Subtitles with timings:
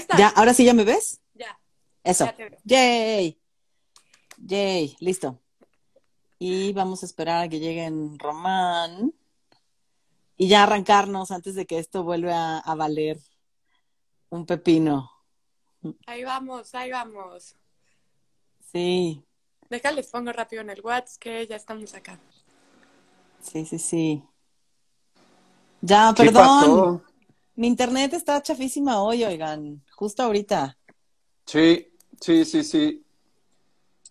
[0.00, 0.16] Ahí está.
[0.16, 0.28] ¿Ya?
[0.28, 1.20] ¿Ahora sí ya me ves?
[1.34, 1.58] Ya.
[2.04, 2.24] Eso.
[2.26, 2.58] Ya te veo.
[2.64, 3.40] Yay.
[4.38, 4.96] Yay.
[5.00, 5.38] Listo.
[6.38, 9.12] Y vamos a esperar a que lleguen Román.
[10.36, 13.20] Y ya arrancarnos antes de que esto vuelva a, a valer
[14.30, 15.10] un pepino.
[16.06, 17.56] Ahí vamos, ahí vamos.
[18.72, 19.22] Sí,
[19.68, 22.18] Déjales, pongo rápido en el WhatsApp que ya estamos acá.
[23.40, 24.24] sí, sí, sí.
[25.80, 27.02] Ya, ¿Qué perdón.
[27.60, 29.84] Mi internet está chafísima hoy, oigan.
[29.94, 30.78] Justo ahorita.
[31.44, 33.04] Sí, sí, sí, sí.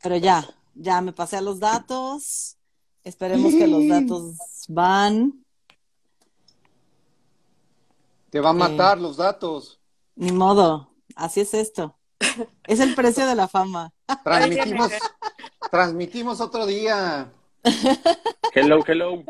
[0.04, 2.58] Pero ya, ya me pasé a los datos.
[3.04, 4.36] Esperemos que los datos
[4.68, 5.44] van.
[8.30, 9.80] Te va a matar los datos.
[10.16, 11.98] Ni modo, así es esto.
[12.68, 13.92] Es el precio de la fama.
[14.24, 14.92] Transmitimos,
[15.72, 17.34] transmitimos otro día.
[18.54, 19.24] Hello, hello.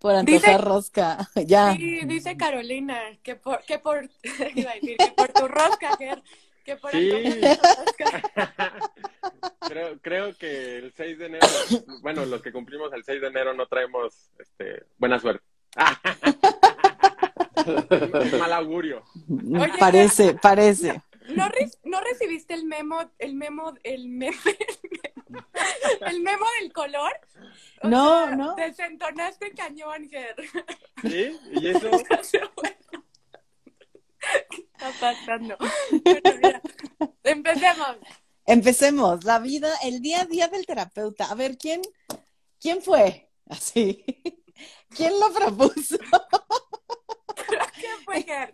[0.00, 1.28] Por Dice- antojar rosca.
[1.46, 1.72] Ya.
[1.74, 4.08] Sí, dice Carolina que por, que por,
[4.54, 6.22] iba a decir, que por tu rosca, Ger,
[6.64, 7.10] que por Sí.
[7.40, 8.90] rosca.
[9.68, 11.46] Creo, creo que el 6 de enero,
[12.02, 15.44] bueno, los que cumplimos el 6 de enero no traemos este, buena suerte.
[18.24, 19.04] Es mal augurio.
[19.28, 21.02] Oye, parece, parece.
[21.36, 24.36] ¿No, re- ¿No recibiste el memo, el memo, el meme,
[26.06, 27.12] el memo del color?
[27.82, 28.54] O No, sea, no.
[28.56, 30.36] Desentonaste cañón, Ger.
[31.02, 31.38] ¿Sí?
[31.52, 31.90] ¿Y eso?
[34.50, 35.56] ¿Qué está pasando?
[36.04, 36.60] Bueno.
[37.24, 37.96] Empecemos.
[38.46, 39.24] Empecemos.
[39.24, 41.26] La vida, el día a día del terapeuta.
[41.30, 41.80] A ver, ¿quién,
[42.60, 43.30] quién fue?
[43.48, 44.04] Así.
[44.94, 45.96] ¿Quién lo propuso?
[47.74, 48.50] ¿Qué fue, Ger?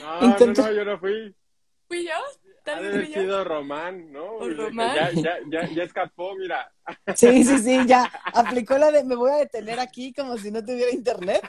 [0.00, 1.34] No, no, no, yo no fui.
[1.90, 2.12] ¿Fui yo?
[2.12, 3.20] Ha ¿Tal de vez yo?
[3.22, 4.24] sido Román, ¿no?
[4.36, 4.94] ¿O Román?
[4.94, 6.72] Ya, ya, ya, ya escapó, mira.
[7.16, 8.08] Sí, sí, sí, ya.
[8.32, 11.42] Aplicó la de me voy a detener aquí como si no tuviera internet.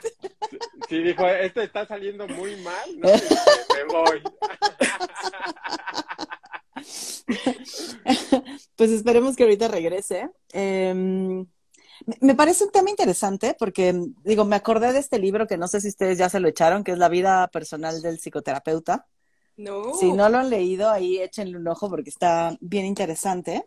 [0.88, 3.06] Sí, dijo, esto está saliendo muy mal, ¿no?
[3.08, 4.22] Me voy.
[8.74, 10.28] Pues esperemos que ahorita regrese.
[10.52, 11.46] Eh, me-
[12.20, 13.94] me parece un tema interesante porque,
[14.24, 16.82] digo, me acordé de este libro que no sé si ustedes ya se lo echaron,
[16.82, 19.06] que es La vida personal del psicoterapeuta.
[19.56, 19.94] No.
[19.94, 23.66] Si no lo han leído, ahí échenle un ojo porque está bien interesante.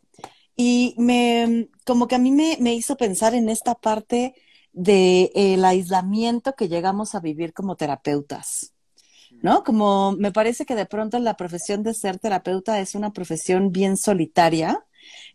[0.56, 4.36] Y me, como que a mí me, me hizo pensar en esta parte
[4.72, 8.74] del aislamiento que llegamos a vivir como terapeutas.
[9.42, 9.64] ¿no?
[9.64, 13.98] Como me parece que de pronto la profesión de ser terapeuta es una profesión bien
[13.98, 14.86] solitaria,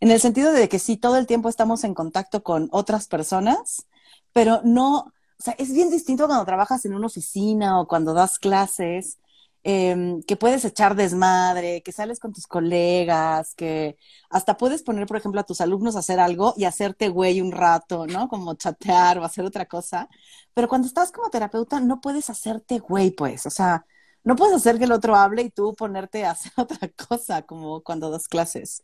[0.00, 3.86] en el sentido de que sí, todo el tiempo estamos en contacto con otras personas,
[4.32, 8.38] pero no, o sea, es bien distinto cuando trabajas en una oficina o cuando das
[8.38, 9.18] clases,
[9.62, 13.96] eh, que puedes echar desmadre, que sales con tus colegas, que
[14.30, 17.52] hasta puedes poner, por ejemplo, a tus alumnos a hacer algo y hacerte güey un
[17.52, 18.28] rato, ¿no?
[18.28, 20.08] Como chatear o hacer otra cosa.
[20.54, 23.84] Pero cuando estás como terapeuta no puedes hacerte güey, pues, o sea,
[24.22, 27.82] no puedes hacer que el otro hable y tú ponerte a hacer otra cosa, como
[27.82, 28.82] cuando das clases.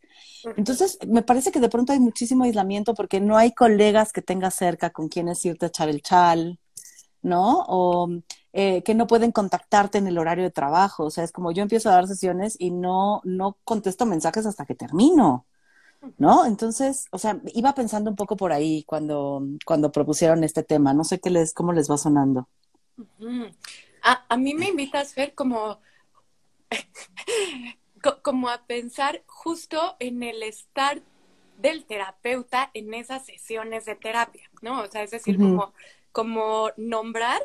[0.57, 4.55] Entonces, me parece que de pronto hay muchísimo aislamiento porque no hay colegas que tengas
[4.55, 6.59] cerca con quienes irte a echar el chal,
[7.23, 7.65] ¿no?
[7.69, 8.09] O
[8.57, 11.05] eh, que no pueden contactarte en el horario de trabajo.
[11.05, 14.67] O sea, es como yo empiezo a dar sesiones y no, no contesto mensajes hasta
[14.67, 15.47] que termino.
[16.19, 16.47] ¿No?
[16.47, 20.95] Entonces, o sea, iba pensando un poco por ahí cuando, cuando propusieron este tema.
[20.95, 22.49] No sé qué les, cómo les va sonando.
[24.03, 25.81] A, a mí me invitas, Fer, como,
[28.03, 31.03] co- como a pensar justo en el estar
[31.59, 34.83] del terapeuta en esas sesiones de terapia, ¿no?
[34.83, 35.73] O sea, es decir, como,
[36.13, 37.41] como nombrar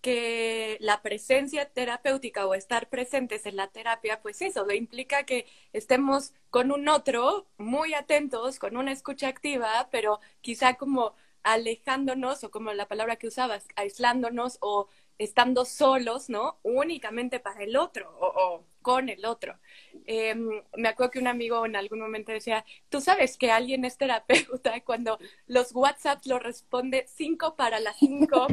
[0.00, 6.32] que la presencia terapéutica o estar presentes en la terapia, pues eso, implica que estemos
[6.50, 12.72] con un otro muy atentos, con una escucha activa, pero quizá como alejándonos o como
[12.72, 16.58] la palabra que usabas, aislándonos o estando solos, ¿no?
[16.62, 19.58] Únicamente para el otro o, o con el otro.
[20.06, 20.32] Eh,
[20.76, 24.80] me acuerdo que un amigo en algún momento decía, tú sabes que alguien es terapeuta
[24.84, 28.46] cuando los WhatsApp lo responde cinco para las cinco,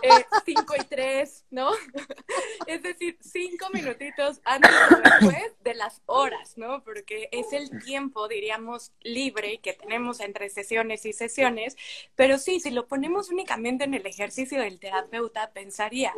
[0.00, 1.70] eh, cinco y tres, ¿no?
[2.66, 6.82] es decir, cinco minutitos antes o después de las horas, ¿no?
[6.82, 11.76] Porque es el tiempo, diríamos, libre que tenemos entre sesiones y sesiones.
[12.14, 16.14] Pero sí, si lo ponemos únicamente en el ejercicio del terapeuta, pensaría,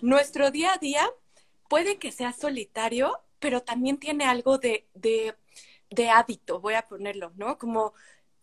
[0.00, 1.06] nuestro día a día
[1.70, 5.36] puede que sea solitario, pero también tiene algo de, de,
[5.90, 7.58] de hábito, voy a ponerlo, ¿no?
[7.58, 7.94] Como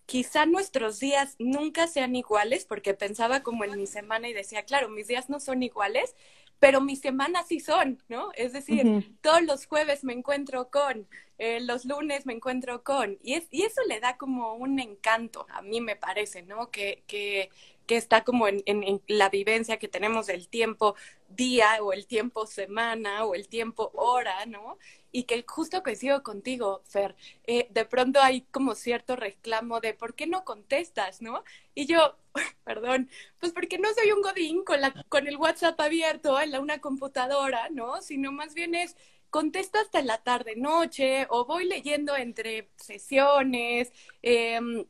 [0.08, 4.88] quizá nuestros días nunca sean iguales, porque pensaba como en mi semana y decía, claro,
[4.90, 6.16] mis días no son iguales,
[6.60, 8.32] pero mis semanas sí son, ¿no?
[8.36, 11.08] Es decir, todos los jueves me encuentro con,
[11.38, 15.46] eh, los lunes me encuentro con, y, es, y eso le da como un encanto,
[15.50, 16.72] a mí me parece, ¿no?
[16.72, 17.50] Que, que,
[17.88, 20.96] que está como en, la vivencia que tenemos del tiempo
[21.30, 24.78] día o el tiempo semana o el tiempo hora, ¿no?
[25.12, 30.16] Y que justo coincido contigo, Fer, eh, de pronto hay como cierto reclamo de ¿por
[30.16, 31.44] qué no contestas, no?
[31.74, 32.18] Y yo,
[32.66, 36.60] perdón, pues porque no soy un godín con, la, con el WhatsApp abierto en la,
[36.60, 38.02] una computadora, ¿no?
[38.02, 38.96] Sino más bien es
[39.30, 43.92] contesto hasta la tarde noche o voy leyendo entre sesiones.
[44.22, 44.86] Em,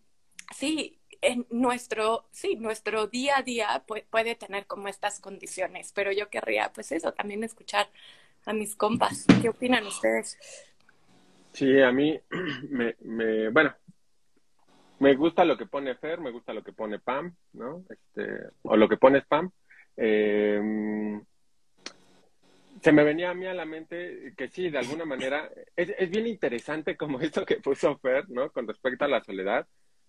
[0.56, 6.30] sí, en nuestro, sí, nuestro día a día puede, tener como estas condiciones, pero yo
[6.30, 7.88] querría, pues eso, también escuchar
[8.46, 9.26] a mis compas.
[9.42, 10.38] ¿Qué opinan ustedes?
[11.54, 12.20] Sí, a mí
[13.02, 13.74] me, bueno,
[15.00, 17.84] me gusta lo que pone Fer, me gusta lo que pone Pam, ¿no?
[17.90, 19.52] Este, o lo que pone Pam.
[19.96, 21.20] Eh,
[22.82, 26.10] se me venía a mí a la mente que sí, de alguna manera, es, es
[26.10, 28.52] bien interesante como esto que puso Fer, ¿no?
[28.52, 29.68] Con respecto a la soledad,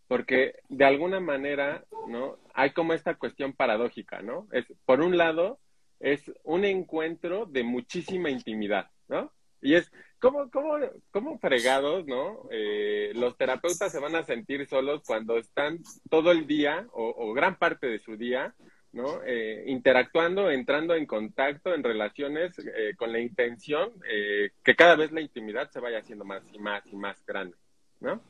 [0.09, 2.39] porque de alguna manera, ¿no?
[2.55, 4.49] Hay como esta cuestión paradójica, ¿no?
[4.53, 5.61] Es, por un lado,
[6.01, 9.33] es un encuentro de muchísima intimidad, ¿no?
[9.61, 10.79] Y es, ¿cómo, cómo,
[11.11, 12.49] cómo fregados, ¿no?
[12.51, 17.33] Eh, los terapeutas se van a sentir solos cuando están todo el día o, o
[17.33, 18.55] gran parte de su día,
[18.93, 19.21] ¿no?
[19.27, 25.13] Eh, interactuando, entrando en contacto, en relaciones eh, con la intención eh, que cada vez
[25.13, 27.57] la intimidad se vaya haciendo más y más y más grande,
[28.01, 28.23] ¿no?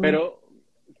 [0.00, 0.40] Pero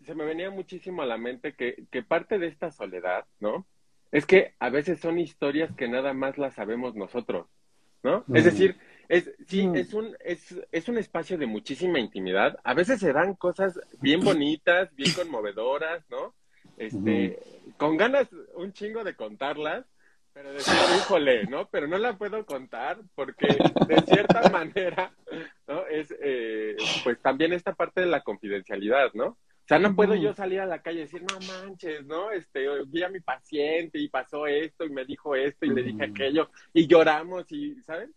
[0.06, 3.66] se me venía muchísimo a la mente que, que parte de esta soledad, ¿no?
[4.12, 7.48] Es que a veces son historias que nada más las sabemos nosotros,
[8.02, 8.24] ¿no?
[8.32, 8.76] Es decir,
[9.08, 12.56] es, sí, es, un, es, es un espacio de muchísima intimidad.
[12.62, 16.34] A veces se dan cosas bien bonitas, bien conmovedoras, ¿no?
[16.78, 17.38] Este,
[17.76, 19.84] con ganas un chingo de contarlas,
[20.32, 21.68] pero decir, híjole, ¿no?
[21.68, 23.48] Pero no la puedo contar porque
[23.88, 25.12] de cierta manera,
[25.66, 25.86] ¿no?
[25.86, 29.36] Es, eh, pues también esta parte de la confidencialidad, ¿no?
[29.66, 32.30] O sea, no puedo yo salir a la calle y decir, no manches, ¿no?
[32.30, 36.04] Este, vi a mi paciente y pasó esto y me dijo esto y le dije
[36.04, 38.10] aquello y lloramos y, ¿sabes?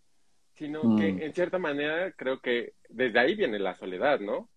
[0.54, 4.48] Sino que en cierta manera creo que desde ahí viene la soledad, ¿no?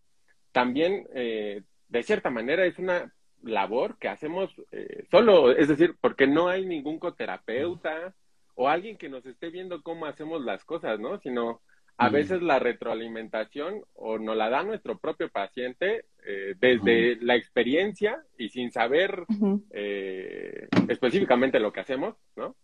[0.53, 3.11] También, eh, de cierta manera, es una
[3.43, 8.15] labor que hacemos eh, solo, es decir, porque no hay ningún coterapeuta
[8.55, 11.19] o alguien que nos esté viendo cómo hacemos las cosas, ¿no?
[11.21, 11.63] Sino
[11.97, 18.23] a veces la retroalimentación o nos la da nuestro propio paciente eh, desde la experiencia
[18.39, 19.25] y sin saber
[19.71, 22.57] eh, específicamente lo que hacemos, ¿no?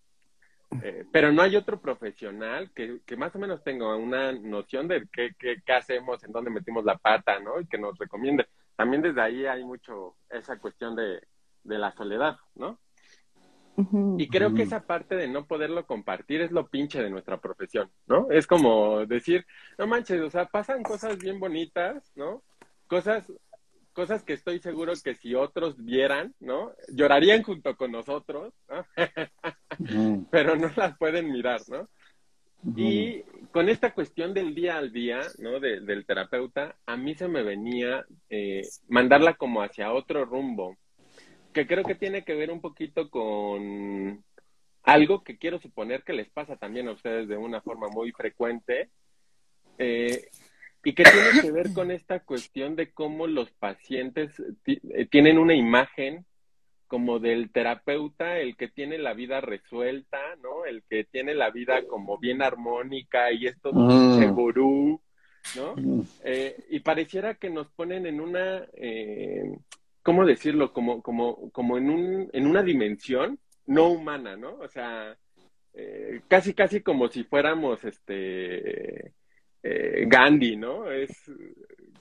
[0.82, 5.08] Eh, pero no hay otro profesional que, que, más o menos tenga una noción de
[5.10, 7.58] qué, qué, qué, hacemos, en dónde metimos la pata, ¿no?
[7.58, 8.46] Y que nos recomiende.
[8.76, 11.22] También desde ahí hay mucho esa cuestión de,
[11.64, 12.78] de la soledad, ¿no?
[14.16, 17.88] Y creo que esa parte de no poderlo compartir es lo pinche de nuestra profesión,
[18.06, 18.28] ¿no?
[18.30, 19.46] Es como decir,
[19.78, 22.42] no manches, o sea, pasan cosas bien bonitas, ¿no?
[22.88, 23.32] Cosas,
[23.92, 26.72] cosas que estoy seguro que si otros vieran, ¿no?
[26.88, 28.84] Llorarían junto con nosotros, ¿no?
[30.32, 31.88] Pero no las pueden mirar, ¿no?
[32.76, 33.22] Y
[33.52, 35.60] con esta cuestión del día al día, ¿no?
[35.60, 40.76] del terapeuta, a mí se me venía eh, mandarla como hacia otro rumbo
[41.58, 44.22] que creo que tiene que ver un poquito con
[44.84, 48.90] algo que quiero suponer que les pasa también a ustedes de una forma muy frecuente
[49.76, 50.28] eh,
[50.84, 54.30] y que tiene que ver con esta cuestión de cómo los pacientes
[54.66, 56.24] eh, tienen una imagen
[56.86, 60.64] como del terapeuta, el que tiene la vida resuelta, ¿no?
[60.64, 64.32] El que tiene la vida como bien armónica y esto mm.
[64.32, 65.02] gurú,
[65.56, 65.74] ¿no?
[65.76, 66.02] Mm.
[66.22, 69.58] Eh, y pareciera que nos ponen en una eh,
[70.02, 70.72] ¿cómo decirlo?
[70.72, 74.56] Como, como, como en, un, en una dimensión no humana, ¿no?
[74.58, 75.16] O sea,
[75.74, 79.14] eh, casi, casi como si fuéramos este
[79.62, 80.90] eh, Gandhi, ¿no?
[80.90, 81.30] Es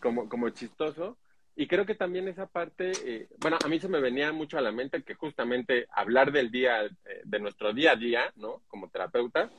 [0.02, 1.18] como, como chistoso.
[1.60, 4.62] Y creo que también esa parte, eh, bueno, a mí se me venía mucho a
[4.62, 6.92] la mente que justamente hablar del día, eh,
[7.24, 8.62] de nuestro día a día, ¿no?
[8.68, 9.50] Como terapeuta,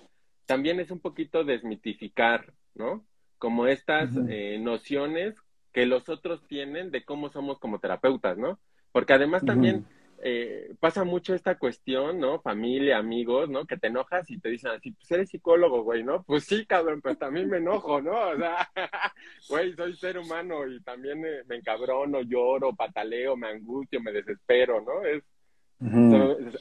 [0.46, 3.04] también es un poquito desmitificar, ¿no?
[3.36, 5.34] Como estas eh, nociones
[5.72, 8.58] que los otros tienen de cómo somos como terapeutas, ¿no?
[8.92, 9.86] Porque además también
[10.20, 12.40] eh, pasa mucho esta cuestión, ¿no?
[12.40, 13.66] Familia, amigos, ¿no?
[13.66, 16.24] Que te enojas y te dicen así, pues eres psicólogo, güey, ¿no?
[16.24, 18.30] Pues sí, cabrón, pues también me enojo, ¿no?
[18.30, 18.68] O sea,
[19.48, 25.04] güey, soy ser humano y también me, encabrono, lloro, pataleo, me angustio, me desespero, ¿no?
[25.04, 25.22] Es,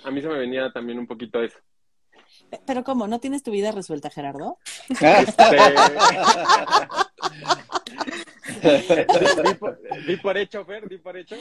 [0.04, 1.58] a mí se me venía también un poquito eso.
[2.68, 3.08] Pero ¿cómo?
[3.08, 4.60] ¿No tienes tu vida resuelta, Gerardo?
[4.90, 5.44] Este...
[10.08, 11.36] di, por, hecho, Fer, di por hecho.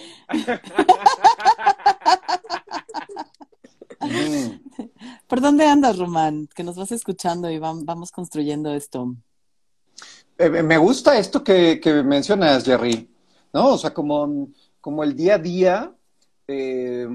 [5.26, 6.48] ¿Por dónde andas, Román?
[6.54, 9.14] Que nos vas escuchando y vamos construyendo esto.
[10.38, 13.08] Eh, me gusta esto que, mencionas, Jerry,
[13.52, 13.68] ¿no?
[13.70, 14.48] O sea, como,
[14.80, 15.92] como el día a día,
[16.46, 17.08] eh,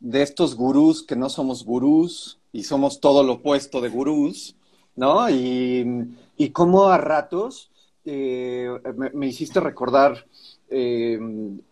[0.00, 4.56] de estos gurús que no somos gurús y somos todo lo opuesto de gurús,
[4.96, 5.30] ¿no?
[5.30, 7.70] Y, y cómo a ratos
[8.04, 8.70] eh,
[9.14, 10.26] me, hiciste recordar
[10.68, 11.18] eh,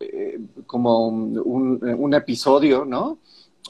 [0.00, 3.18] eh, como un, episodio, ¿no?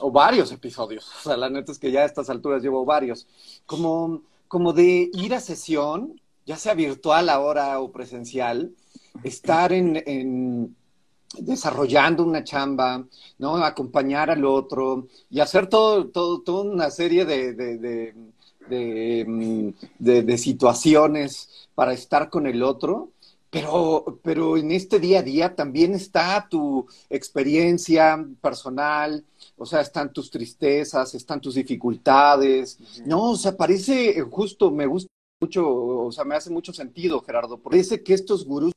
[0.01, 1.09] O varios episodios.
[1.19, 3.27] O sea, la neta es que ya a estas alturas llevo varios.
[3.65, 8.71] Como, como de ir a sesión, ya sea virtual ahora o presencial,
[9.23, 10.75] estar en
[11.37, 13.05] desarrollando una chamba,
[13.37, 13.57] ¿no?
[13.57, 18.15] Acompañar al otro y hacer todo, todo, toda una serie de,
[18.69, 23.11] mm, de, situaciones para estar con el otro.
[23.51, 29.25] Pero, pero en este día a día también está tu experiencia personal,
[29.57, 33.31] o sea, están tus tristezas, están tus dificultades, ¿no?
[33.31, 35.09] O sea, parece justo, me gusta
[35.41, 38.71] mucho, o sea, me hace mucho sentido, Gerardo, parece que estos gurús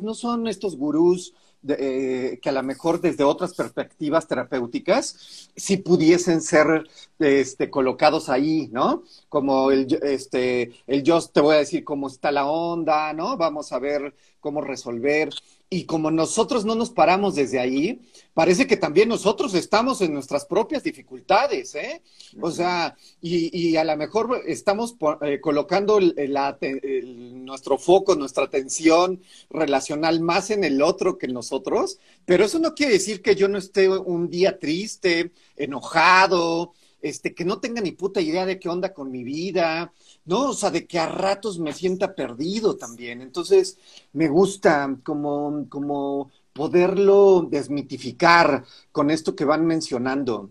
[0.00, 1.34] no son estos gurús
[1.68, 6.88] eh, que a lo mejor desde otras perspectivas terapéuticas sí pudiesen ser
[7.18, 9.04] este, colocados ahí, ¿no?
[9.28, 13.36] Como el, este, el yo te voy a decir cómo está la onda, ¿no?
[13.36, 15.30] Vamos a ver cómo resolver.
[15.72, 18.02] Y como nosotros no nos paramos desde ahí,
[18.34, 22.02] parece que también nosotros estamos en nuestras propias dificultades, ¿eh?
[22.42, 30.50] O sea, y, a lo mejor estamos eh, colocando nuestro foco, nuestra atención relacional más
[30.50, 33.88] en el otro que en nosotros, pero eso no quiere decir que yo no esté
[33.88, 39.10] un día triste, enojado, este, que no tenga ni puta idea de qué onda con
[39.10, 39.92] mi vida,
[40.24, 40.50] ¿no?
[40.50, 43.20] O sea, de que a ratos me sienta perdido también.
[43.22, 43.78] Entonces,
[44.12, 50.50] me gusta como, como poderlo desmitificar con esto que van mencionando.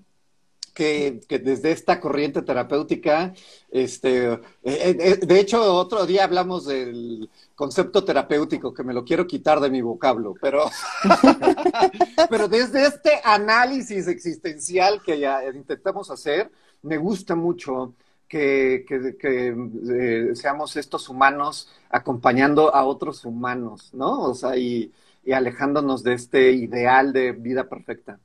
[0.73, 3.33] Que, que, desde esta corriente terapéutica,
[3.69, 9.27] este, eh, eh, de hecho, otro día hablamos del concepto terapéutico, que me lo quiero
[9.27, 10.63] quitar de mi vocablo, pero,
[12.29, 16.49] pero desde este análisis existencial que intentamos hacer,
[16.83, 17.93] me gusta mucho
[18.31, 18.85] que,
[19.23, 24.21] eh, seamos estos humanos acompañando a otros humanos, ¿no?
[24.21, 24.91] O sea, y,
[25.31, 28.19] alejándonos de este ideal de vida perfecta.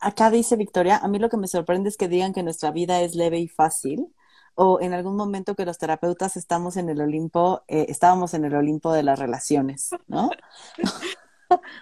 [0.00, 3.00] Acá dice Victoria, a mí lo que me sorprende es que digan que nuestra vida
[3.00, 4.14] es leve y fácil,
[4.54, 8.54] o en algún momento que los terapeutas estamos en el Olimpo, eh, estábamos en el
[8.54, 10.30] Olimpo de las relaciones, ¿no?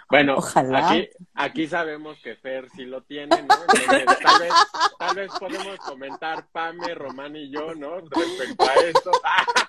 [0.09, 3.49] Bueno, Aquí, aquí sabemos que Fer sí lo tiene, ¿no?
[3.49, 4.55] tal, vez,
[4.99, 8.00] tal vez podemos comentar Pame, Román y yo, ¿no?
[8.00, 9.11] Respecto a esto.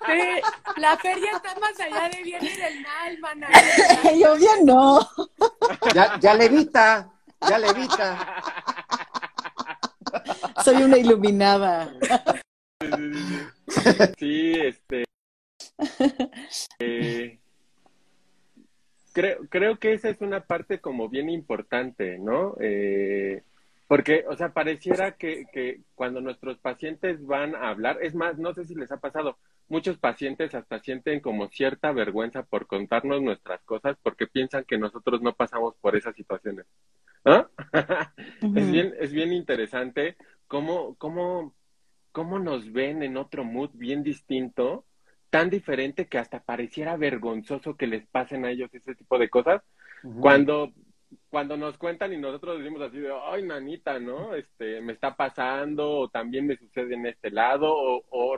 [0.07, 0.41] Sí,
[0.77, 3.41] la Fer ya está más allá de bien y del mal, man.
[4.19, 5.07] yo bien no.
[5.93, 7.11] Ya, ya levita,
[7.47, 8.43] ya levita.
[10.63, 11.93] Soy una iluminada.
[14.17, 15.05] Sí, este.
[16.79, 17.39] Eh,
[19.13, 22.55] creo, creo que esa es una parte como bien importante, ¿no?
[22.59, 23.43] Eh,
[23.87, 28.53] porque, o sea, pareciera que, que cuando nuestros pacientes van a hablar, es más, no
[28.53, 33.61] sé si les ha pasado, muchos pacientes hasta sienten como cierta vergüenza por contarnos nuestras
[33.63, 36.65] cosas porque piensan que nosotros no pasamos por esas situaciones.
[38.55, 41.53] es, bien, es bien interesante cómo, cómo,
[42.11, 44.85] cómo nos ven en otro mood bien distinto
[45.29, 49.61] tan diferente que hasta pareciera vergonzoso que les pasen a ellos ese tipo de cosas,
[50.19, 50.71] cuando,
[51.29, 54.33] cuando nos cuentan y nosotros decimos así de, ay, nanita, ¿no?
[54.33, 58.37] Este, me está pasando, o también me sucede en este lado, o,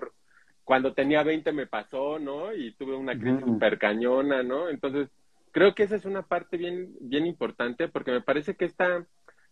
[0.63, 2.53] cuando tenía 20 me pasó, ¿no?
[2.53, 4.69] Y tuve una crisis super cañona, ¿no?
[4.69, 5.09] Entonces,
[5.51, 9.05] creo que esa es una parte bien, bien importante, porque me parece que esta,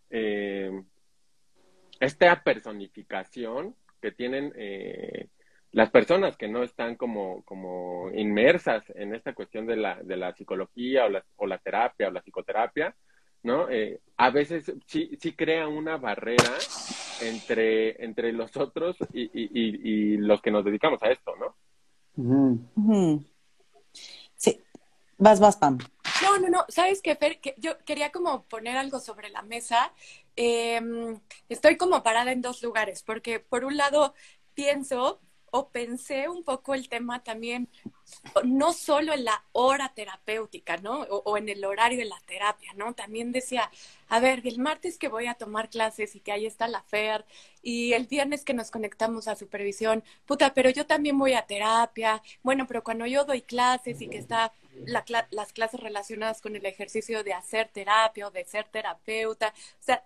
[0.09, 0.71] eh,
[1.99, 5.27] esta personificación que tienen eh,
[5.71, 10.33] las personas que no están como, como inmersas en esta cuestión de la, de la
[10.33, 12.95] psicología o la, o la terapia o la psicoterapia,
[13.43, 13.69] ¿no?
[13.69, 16.57] Eh, a veces sí, sí crea una barrera
[17.21, 21.55] entre, entre los otros y, y, y, los que nos dedicamos a esto, ¿no?
[23.93, 24.28] Sí,
[25.19, 25.77] vas, vas, Pam.
[26.23, 27.39] No, no, no, ¿sabes qué, Fer?
[27.57, 29.93] Yo quería como poner algo sobre la mesa.
[30.35, 34.13] Em, estoy como parada en dos lugares, porque por un lado
[34.53, 35.21] pienso
[35.51, 37.69] o pensé un poco el tema también,
[38.43, 41.01] no solo en la hora terapéutica, ¿no?
[41.01, 42.93] O, en el horario de la terapia, ¿no?
[42.93, 43.69] También decía,
[44.09, 47.25] a ver, el martes que voy a tomar clases y que ahí está la FER,
[47.61, 52.21] y el viernes que nos conectamos a supervisión, puta, pero yo también voy a terapia,
[52.43, 54.53] bueno, pero cuando yo doy clases y que está
[54.85, 60.03] las clases relacionadas con el ejercicio de hacer terapia o de ser terapeuta, o sea,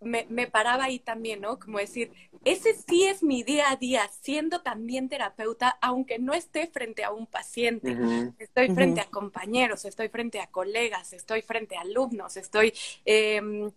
[0.00, 1.58] me, me, paraba ahí también, ¿no?
[1.58, 2.12] Como decir,
[2.44, 7.10] ese sí es mi día a día, siendo también terapeuta, aunque no esté frente a
[7.10, 7.96] un paciente.
[8.38, 12.72] Estoy frente a compañeros, estoy frente a colegas, estoy frente a alumnos, estoy,
[13.04, 13.72] eh, no,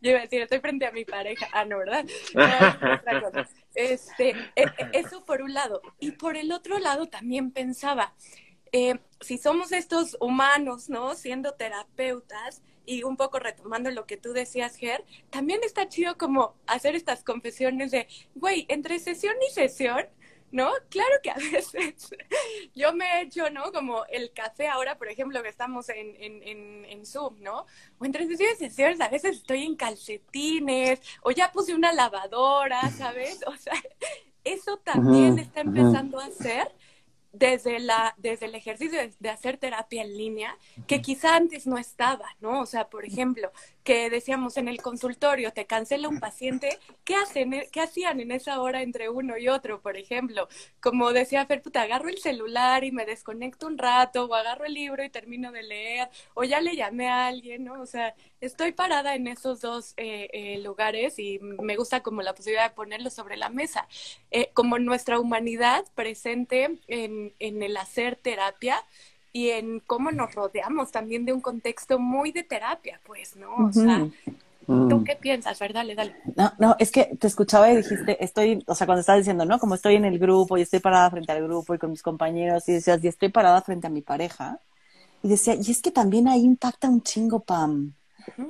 [0.00, 1.48] yo iba a decir, estoy frente a mi pareja.
[1.52, 2.04] Ah, no, ¿verdad?
[3.74, 5.80] este, e, e, eso por un lado.
[5.98, 8.12] Y por el otro lado también pensaba,
[8.72, 11.14] eh, si somos estos humanos, ¿no?
[11.14, 16.54] Siendo terapeutas, y un poco retomando lo que tú decías, Ger, también está chido como
[16.66, 20.06] hacer estas confesiones de, güey, entre sesión y sesión,
[20.50, 20.70] ¿no?
[20.88, 22.10] Claro que a veces
[22.74, 23.72] yo me he hecho, ¿no?
[23.72, 27.66] Como el café ahora, por ejemplo, que estamos en, en, en, Zoom, ¿no?
[27.98, 32.90] O entre sesión y sesiones a veces estoy en calcetines, o ya puse una lavadora,
[32.90, 33.40] ¿sabes?
[33.46, 33.74] O sea,
[34.44, 36.72] eso también está empezando a hacer
[37.32, 42.26] desde, la, desde el ejercicio de, hacer terapia en línea, que quizá antes no estaba,
[42.40, 42.60] ¿no?
[42.60, 43.50] O sea, por ejemplo,
[43.84, 47.64] que decíamos en el consultorio, te cancela un paciente, ¿qué hacen?
[47.72, 50.48] ¿Qué hacían en esa hora entre uno y otro, por ejemplo?
[50.80, 54.74] Como decía Fer, puta, agarro el celular y me desconecto un rato, o agarro el
[54.74, 57.80] libro y termino de leer, o ya le llamé a alguien, ¿no?
[57.80, 62.34] O sea, estoy parada en esos dos eh, eh, lugares y me gusta como la
[62.34, 63.88] posibilidad de ponerlo sobre la mesa,
[64.30, 68.76] eh, como nuestra humanidad presente en, en el hacer terapia
[69.32, 73.66] y en cómo nos rodeamos también de un contexto muy de terapia, pues, ¿no?
[73.66, 74.06] O sea,
[74.66, 75.60] ¿tú qué piensas?
[75.60, 76.14] A ver, dale, dale.
[76.36, 79.58] No, no, es que te escuchaba y dijiste, estoy, o sea, cuando estabas diciendo, ¿no?
[79.58, 82.68] Como estoy en el grupo y estoy parada frente al grupo y con mis compañeros
[82.68, 84.60] y decías, y estoy parada frente a mi pareja.
[85.22, 87.94] Y decía, y es que también ahí impacta un chingo, Pam.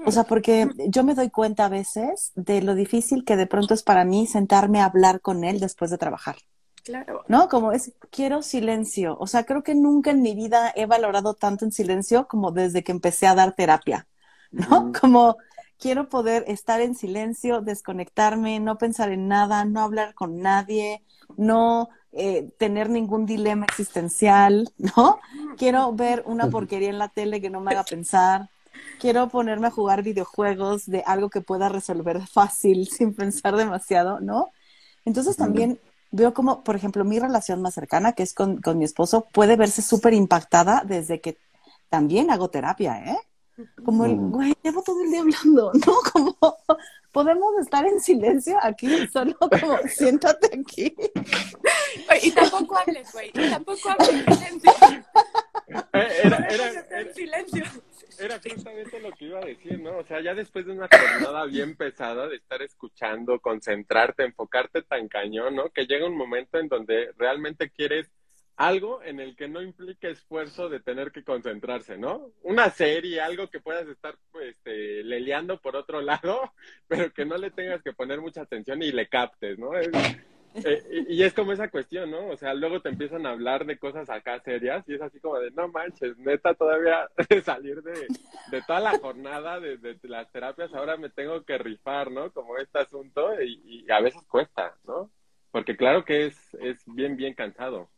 [0.04, 3.74] O sea, porque yo me doy cuenta a veces de lo difícil que de pronto
[3.74, 6.36] es para mí sentarme a hablar con él después de trabajar.
[6.84, 7.24] Claro.
[7.28, 7.48] ¿No?
[7.48, 9.16] Como es, quiero silencio.
[9.20, 12.82] O sea, creo que nunca en mi vida he valorado tanto en silencio como desde
[12.82, 14.08] que empecé a dar terapia,
[14.50, 14.92] ¿no?
[15.00, 15.36] Como
[15.78, 21.02] quiero poder estar en silencio, desconectarme, no pensar en nada, no hablar con nadie,
[21.36, 25.18] no eh, tener ningún dilema existencial, ¿no?
[25.56, 28.50] Quiero ver una porquería en la tele que no me haga pensar.
[29.00, 34.50] Quiero ponerme a jugar videojuegos de algo que pueda resolver fácil, sin pensar demasiado, ¿no?
[35.04, 35.80] Entonces también
[36.12, 39.57] veo como, por ejemplo, mi relación más cercana, que es con, con mi esposo, puede
[39.57, 41.38] verse súper impactada desde que
[41.88, 43.18] también hago terapia, ¿eh?
[43.85, 45.94] Como el, güey, llevo todo el día hablando, ¿no?
[46.12, 46.37] Como,
[47.12, 50.94] podemos estar en silencio aquí, solo como, siéntate aquí.
[52.22, 54.72] Y tampoco hables, güey, y tampoco hables, silencio.
[55.92, 57.64] Eh, era, era, era, silencio.
[58.22, 59.98] Era justamente lo que iba a decir, ¿no?
[59.98, 65.08] O sea, ya después de una jornada bien pesada de estar escuchando, concentrarte, enfocarte tan
[65.08, 65.70] cañón, ¿no?
[65.70, 68.12] Que llega un momento en donde realmente quieres
[68.56, 72.30] algo en el que no implique esfuerzo de tener que concentrarse, ¿no?
[72.42, 76.52] Una serie, algo que puedas estar pues, leleando por otro lado,
[76.87, 79.72] pero que no le tengas que poner mucha atención y le captes, ¿no?
[80.54, 82.28] Eh, y, es como esa cuestión, ¿no?
[82.28, 85.38] O sea, luego te empiezan a hablar de cosas acá serias y es así como
[85.38, 87.08] de, no manches, neta, todavía
[87.44, 88.06] salir de,
[88.50, 92.30] de toda la jornada de, de, las terapias, ahora me tengo que rifar, ¿no?
[92.32, 95.10] Como este asunto y, y, a veces cuesta, ¿no?
[95.50, 97.90] Porque claro que es, es bien, bien cansado.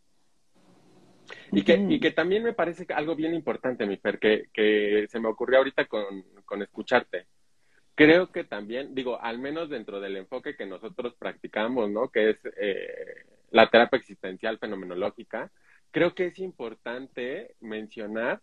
[1.51, 5.19] Y que, y que también me parece algo bien importante, mi Fer, que, que se
[5.19, 7.27] me ocurrió ahorita con, con escucharte
[7.95, 12.09] creo que también, digo, al menos dentro del enfoque que nosotros practicamos, ¿no?
[12.09, 15.51] Que es eh, la terapia existencial fenomenológica,
[15.91, 18.41] creo que es importante mencionar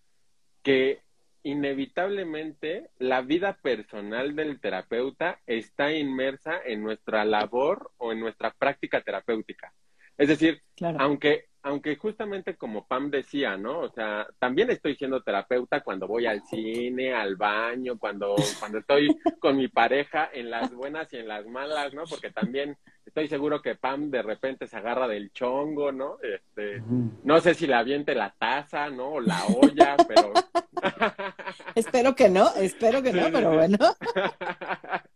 [0.64, 1.02] que
[1.44, 9.02] inevitablemente la vida personal del terapeuta está inmersa en nuestra labor o en nuestra práctica
[9.02, 9.74] terapéutica.
[10.18, 10.62] Es decir,
[10.98, 13.80] aunque aunque justamente como Pam decía, ¿no?
[13.80, 19.16] O sea, también estoy siendo terapeuta cuando voy al cine, al baño, cuando, cuando estoy
[19.40, 22.04] con mi pareja en las buenas y en las malas, ¿no?
[22.10, 26.18] Porque también estoy seguro que Pam de repente se agarra del chongo, ¿no?
[26.22, 26.82] Este,
[27.24, 29.14] no sé si le aviente la taza, ¿no?
[29.14, 30.34] O la olla, pero...
[31.76, 33.78] espero que no, espero que no, pero bueno.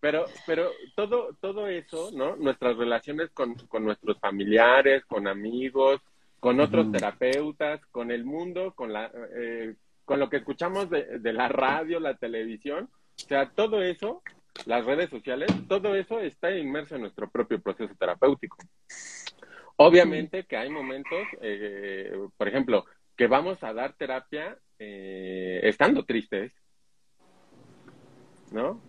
[0.00, 2.36] Pero, pero todo, todo eso, ¿no?
[2.36, 6.00] Nuestras relaciones con, con nuestros familiares, con amigos,
[6.40, 9.74] con otros terapeutas, con el mundo, con la, eh,
[10.04, 14.22] con lo que escuchamos de, de, la radio, la televisión, o sea, todo eso,
[14.66, 18.58] las redes sociales, todo eso está inmerso en nuestro propio proceso terapéutico.
[19.76, 22.84] Obviamente que hay momentos, eh, por ejemplo,
[23.16, 26.52] que vamos a dar terapia eh, estando tristes,
[28.52, 28.80] ¿no?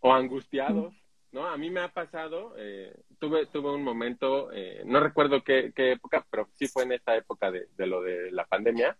[0.00, 0.94] O angustiados,
[1.32, 1.46] ¿no?
[1.46, 6.26] A mí me ha pasado, eh, tuve, tuve un momento, eh, no recuerdo qué, época,
[6.30, 8.96] pero sí fue en esta época de, de, lo de la pandemia,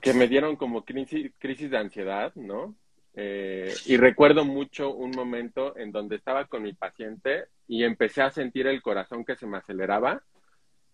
[0.00, 2.76] que me dieron como crisis, crisis de ansiedad, ¿no?
[3.14, 8.30] Eh, y recuerdo mucho un momento en donde estaba con mi paciente y empecé a
[8.30, 10.22] sentir el corazón que se me aceleraba.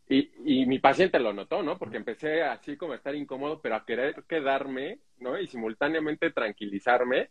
[0.08, 1.78] Y, y, mi paciente lo notó, ¿no?
[1.78, 5.38] Porque empecé así como a estar incómodo, pero a querer quedarme, ¿no?
[5.38, 7.30] Y simultáneamente tranquilizarme.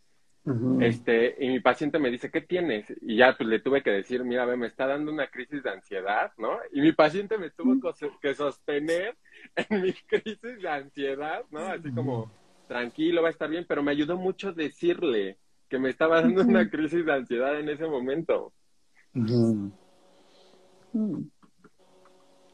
[0.80, 2.92] Este, y mi paciente me dice, ¿qué tienes?
[3.00, 5.70] Y ya pues le tuve que decir, mira, ve, me está dando una crisis de
[5.70, 6.58] ansiedad, ¿no?
[6.72, 7.80] Y mi paciente me tuvo
[8.20, 9.16] que sostener
[9.56, 11.60] en mi crisis de ansiedad, ¿no?
[11.60, 12.30] Así como,
[12.68, 15.38] tranquilo, va a estar bien, pero me ayudó mucho decirle
[15.70, 18.52] que me estaba dando una crisis de ansiedad en ese momento.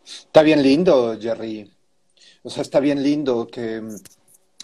[0.05, 1.72] Está bien lindo, Jerry.
[2.42, 3.83] O sea, está bien lindo que,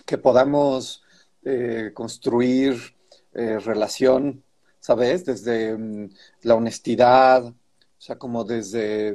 [0.05, 1.05] que podamos
[1.45, 2.96] eh, construir
[3.37, 4.43] eh, relación,
[4.81, 5.25] ¿sabes?
[5.25, 6.11] Desde mm,
[6.43, 7.55] la honestidad, o
[7.99, 9.09] sea, como desde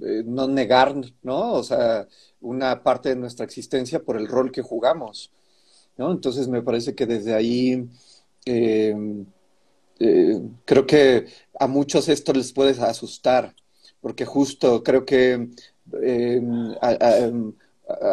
[0.00, 1.52] eh, no negar, ¿no?
[1.52, 2.08] O sea,
[2.40, 5.30] una parte de nuestra existencia por el rol que jugamos.
[5.96, 6.10] ¿no?
[6.10, 7.88] Entonces me parece que desde ahí
[8.46, 8.96] eh,
[10.64, 11.26] creo que
[11.58, 13.54] a muchos esto les puede asustar,
[14.00, 15.48] porque justo creo que
[16.02, 16.42] eh,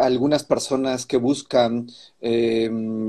[0.02, 1.88] algunas personas que buscan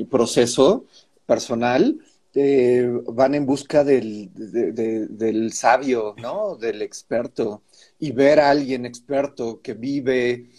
[0.08, 0.86] proceso
[1.26, 1.98] personal
[2.34, 6.56] van en busca del, del sabio, ¿no?
[6.56, 7.62] Del experto.
[7.98, 10.50] Y ver a alguien experto que vive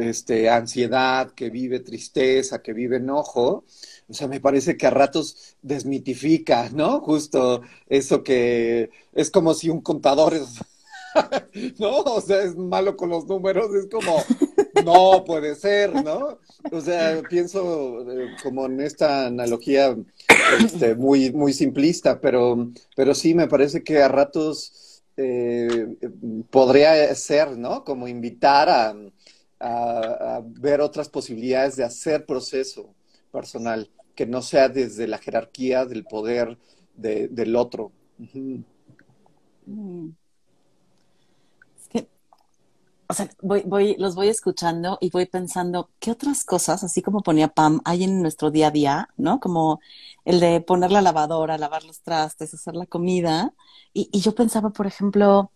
[0.00, 3.64] este, ansiedad, que vive tristeza, que vive enojo,
[4.08, 7.00] o sea, me parece que a ratos desmitifica, ¿no?
[7.00, 10.58] Justo eso que es como si un contador es,
[11.78, 11.98] ¿no?
[12.00, 14.22] O sea, es malo con los números, es como,
[14.84, 16.38] no puede ser, ¿no?
[16.70, 19.96] O sea, pienso eh, como en esta analogía
[20.64, 25.96] este, muy, muy simplista, pero, pero sí me parece que a ratos eh,
[26.50, 27.84] podría ser, ¿no?
[27.84, 28.94] Como invitar a
[29.62, 32.94] a, ver otras posibilidades de hacer proceso
[33.30, 36.58] personal, que no sea desde la jerarquía del poder
[36.94, 37.92] del otro.
[43.12, 47.48] O sea, voy, los voy escuchando y voy pensando, ¿qué otras cosas, así como ponía
[47.48, 49.38] Pam, hay en nuestro día a día, ¿no?
[49.38, 49.80] Como
[50.24, 53.52] el de poner la lavadora, lavar los trastes, hacer la comida.
[53.92, 55.50] Y, y yo pensaba, por ejemplo,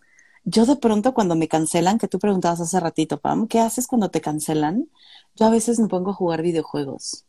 [0.44, 4.10] yo de pronto cuando me cancelan, que tú preguntabas hace ratito, Pam, ¿qué haces cuando
[4.10, 4.90] te cancelan?
[5.34, 7.24] Yo a veces me pongo a jugar videojuegos.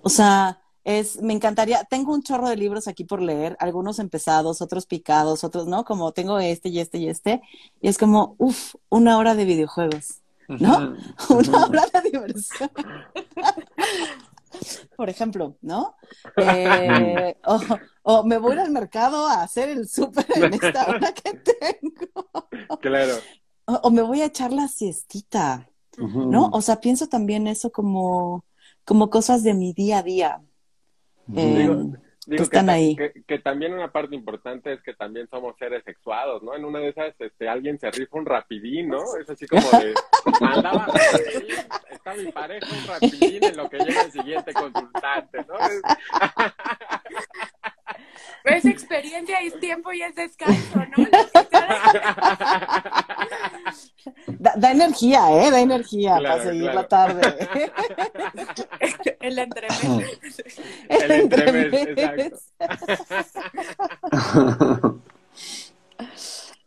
[0.00, 4.60] O sea, es, me encantaría, tengo un chorro de libros aquí por leer, algunos empezados,
[4.60, 5.84] otros picados, otros, ¿no?
[5.84, 7.40] Como tengo este y este y este,
[7.80, 10.94] y es como, uff, una hora de videojuegos, ¿no?
[11.30, 12.70] Una hora de diversión.
[14.96, 15.96] por ejemplo, ¿no?
[16.36, 17.36] Eh,
[18.02, 22.78] o, me voy al mercado a hacer el súper en esta hora que tengo.
[22.80, 23.14] Claro.
[23.64, 26.50] O, me voy a echar la siestita, ¿no?
[26.52, 28.44] O sea, pienso también eso como,
[28.84, 30.42] como cosas de mi día a día.
[31.26, 31.92] Digo,
[32.26, 32.96] que, están ahí.
[33.26, 36.54] Que, también una parte importante es que también somos seres sexuados, ¿no?
[36.54, 39.02] En una de esas, este, alguien se rifa un rapidín, ¿no?
[39.20, 39.94] Es así como de,
[40.40, 40.86] mandaba
[41.90, 45.54] está mi pareja un rapidín en lo que llega el siguiente consultante, ¿no?
[48.44, 51.06] Es experiencia, es tiempo y es descanso, ¿no?
[54.38, 55.50] Da, energía, ¿eh?
[55.50, 57.20] Da energía para seguir la tarde.
[59.20, 60.20] El entremés.
[60.88, 63.54] El entremés, exacto.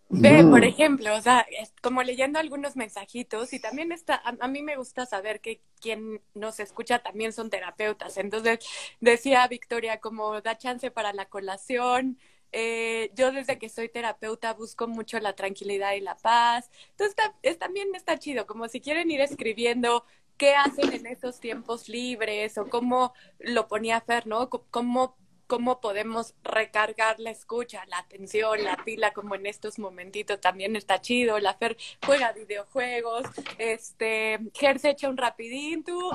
[0.10, 1.46] Ve, por ejemplo, o sea,
[1.82, 6.62] como leyendo algunos mensajitos y también está, a, mí me gusta saber que quien nos
[6.62, 8.17] escucha también son terapeutas.
[8.17, 8.60] Entonces,
[9.02, 12.17] decía Victoria, como da chance para la colación,
[12.54, 16.70] eh, yo desde que soy terapeuta busco mucho la tranquilidad y la paz.
[16.91, 20.06] Entonces, es, también está chido, como si quieren ir escribiendo
[20.38, 24.50] qué hacen en estos tiempos libres o cómo lo ponía Fer, ¿no?
[24.50, 30.75] cómo cómo podemos recargar la escucha, la atención, la pila, como en estos momentitos también
[30.75, 31.39] está chido.
[31.39, 33.23] La Fer juega videojuegos,
[33.57, 35.97] este, Ger se echa un rapidín, tú.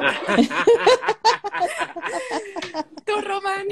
[3.07, 3.67] tú, Román.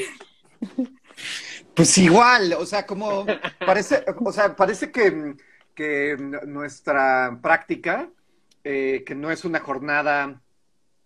[1.74, 3.26] Pues igual, o sea, como
[3.58, 5.36] parece, o sea, parece que,
[5.74, 8.10] que nuestra práctica,
[8.64, 10.40] eh, que no es una jornada,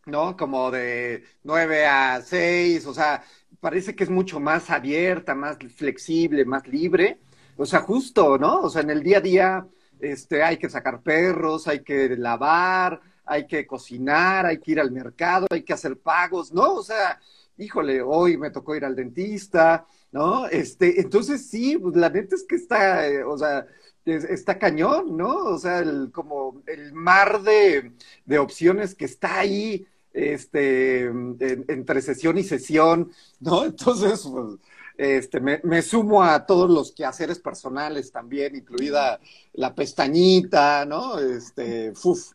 [0.06, 0.36] ¿no?
[0.36, 3.24] Como de nueve a seis, o sea,
[3.64, 7.18] parece que es mucho más abierta, más flexible, más libre.
[7.56, 8.60] O sea, justo, ¿no?
[8.60, 9.66] O sea, en el día a día
[10.00, 14.92] este, hay que sacar perros, hay que lavar, hay que cocinar, hay que ir al
[14.92, 16.74] mercado, hay que hacer pagos, ¿no?
[16.74, 17.18] O sea,
[17.56, 20.46] híjole, hoy me tocó ir al dentista, ¿no?
[20.46, 23.66] Este, entonces sí, pues la neta es que está, eh, o sea,
[24.04, 25.36] está cañón, ¿no?
[25.36, 27.92] O sea, el, como el mar de,
[28.26, 33.64] de opciones que está ahí este, entre sesión y sesión, ¿no?
[33.66, 34.58] Entonces, pues,
[34.96, 39.18] este, me, sumo a todos los quehaceres personales también, incluida
[39.52, 41.18] la pestañita, ¿no?
[41.18, 42.32] Este, uf.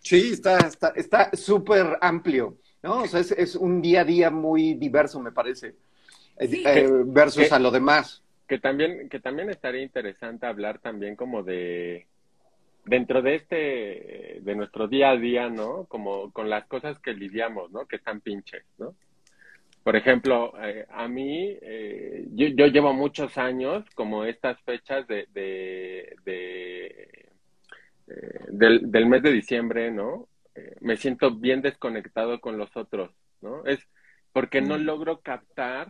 [0.00, 3.02] Sí, está súper está, súper amplio, ¿no?
[3.02, 5.76] O sea, es, un día a día muy diverso, me parece,
[6.38, 8.22] eh, versus a lo demás.
[8.48, 12.08] Que también, que también estaría interesante hablar también como de
[12.84, 15.84] dentro de este, de nuestro día a día, ¿no?
[15.86, 17.86] Como con las cosas que lidiamos, ¿no?
[17.86, 18.94] Que están pinches, ¿no?
[19.82, 25.26] Por ejemplo, eh, a mí, eh, yo, yo, llevo muchos años como estas fechas de,
[25.32, 26.86] de, de
[28.06, 30.28] eh, del, del, mes de diciembre, ¿no?
[30.80, 33.64] me siento bien desconectado con los otros, ¿no?
[33.64, 33.88] Es
[34.34, 34.82] porque no mm.
[34.82, 35.88] logro captar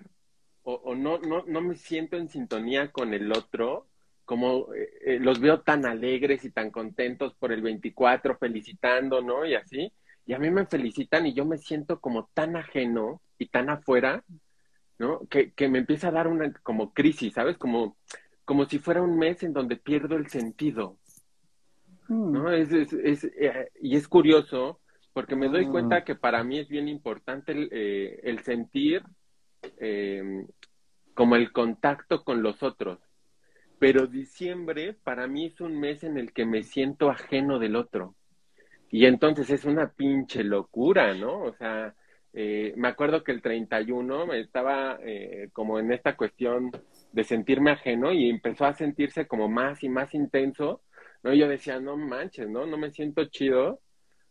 [0.63, 3.89] o, o no, no, no me siento en sintonía con el otro
[4.33, 9.45] como eh, los veo tan alegres y tan contentos por el 24, felicitando, ¿no?
[9.45, 9.93] Y así.
[10.25, 14.25] Y a mí me felicitan y yo me siento como tan ajeno y tan afuera,
[14.99, 15.21] ¿no?
[15.29, 17.59] Que, que me empieza a dar una como crisis, ¿sabes?
[17.59, 17.99] Como,
[18.47, 20.97] como si fuera un mes en donde pierdo el sentido.
[22.09, 22.45] ¿No?
[22.45, 22.55] Mm.
[22.55, 24.81] Es, es, es eh, y es curioso
[25.13, 26.05] porque me doy cuenta mm.
[26.05, 29.03] que para mí es bien importante el, eh, el sentir
[31.13, 32.99] como el contacto con los otros
[33.83, 38.15] pero diciembre para mí es un mes en el que me siento ajeno del otro.
[38.93, 41.43] Y entonces es una pinche locura, ¿no?
[41.43, 41.93] O sea,
[42.33, 46.71] eh, me acuerdo que el 31 me estaba eh, como en esta cuestión
[47.11, 50.83] de sentirme ajeno y empezó a sentirse como más y más intenso,
[51.25, 51.35] ¿no?
[51.35, 52.67] Y yo decía, no manches, ¿no?
[52.67, 53.81] No me siento chido.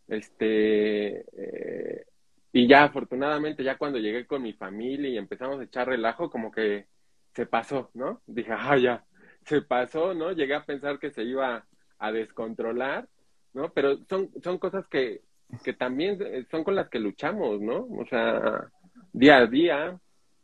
[0.08, 2.06] Este, eh,
[2.54, 6.52] y ya afortunadamente, ya cuando llegué con mi familia y empezamos a echar relajo, como
[6.54, 6.86] que
[7.34, 8.22] se pasó, ¿no?
[8.28, 9.06] Dije, ah, ya,
[9.46, 10.32] se pasó, ¿no?
[10.32, 11.66] Llegué a pensar que se iba
[12.00, 13.08] a descontrolar,
[13.54, 13.72] ¿no?
[13.74, 15.22] Pero son, son cosas que,
[15.64, 17.88] que también son con las que luchamos, ¿no?
[17.90, 18.70] O sea,
[19.14, 20.00] día a día,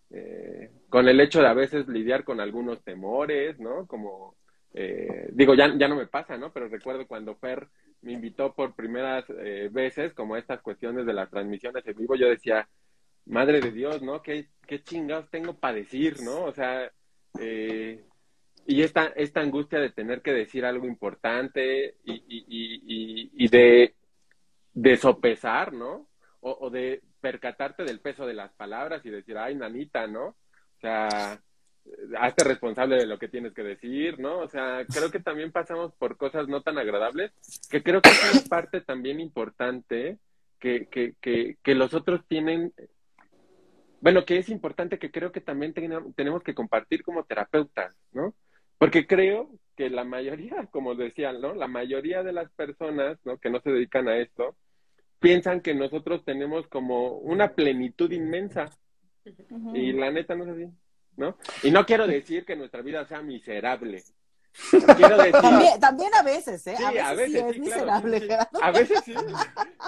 [0.10, 3.86] eh, con el hecho de a veces lidiar con algunos temores, ¿no?
[3.88, 4.36] Como,
[4.74, 6.52] eh, digo, ya, ya no me pasa, ¿no?
[6.52, 7.68] Pero recuerdo cuando Fer
[8.02, 12.30] me invitó por primeras eh, veces, como estas cuestiones de las transmisiones en vivo, yo
[12.30, 12.68] decía,
[13.26, 14.22] madre de Dios, ¿no?
[14.22, 16.44] ¿Qué, qué chingados tengo para decir, ¿no?
[16.44, 16.92] O sea,
[17.40, 17.77] eh,
[18.78, 23.96] y esta, esta angustia de tener que decir algo importante y, y, y, de,
[24.72, 26.08] de, sopesar, ¿no?
[26.42, 30.28] O, o, de percatarte del peso de las palabras y decir, ay, nanita, ¿no?
[30.28, 31.42] O sea,
[32.20, 34.42] hazte responsable de lo que tienes que decir, ¿no?
[34.42, 37.32] O sea, creo que también pasamos por cosas no tan agradables,
[37.72, 40.20] que creo que es parte también importante
[40.60, 42.72] que, que, que, que los otros tienen
[44.02, 48.36] bueno, que es importante que creo que también tenemos que compartir como terapeutas, ¿no?
[48.78, 51.54] Porque creo que la mayoría, como decían, ¿no?
[51.54, 53.38] La mayoría de las personas, ¿no?
[53.38, 54.56] Que no se dedican a esto,
[55.20, 58.70] piensan que nosotros tenemos como una plenitud inmensa.
[59.74, 60.74] Y la neta no es así,
[61.18, 61.38] ¿no?
[61.62, 64.02] Y no quiero decir que nuestra vida sea miserable,
[65.80, 66.76] también, a veces, ¿eh?
[67.04, 68.28] a veces, sí, es miserable.
[68.62, 69.14] A veces sí,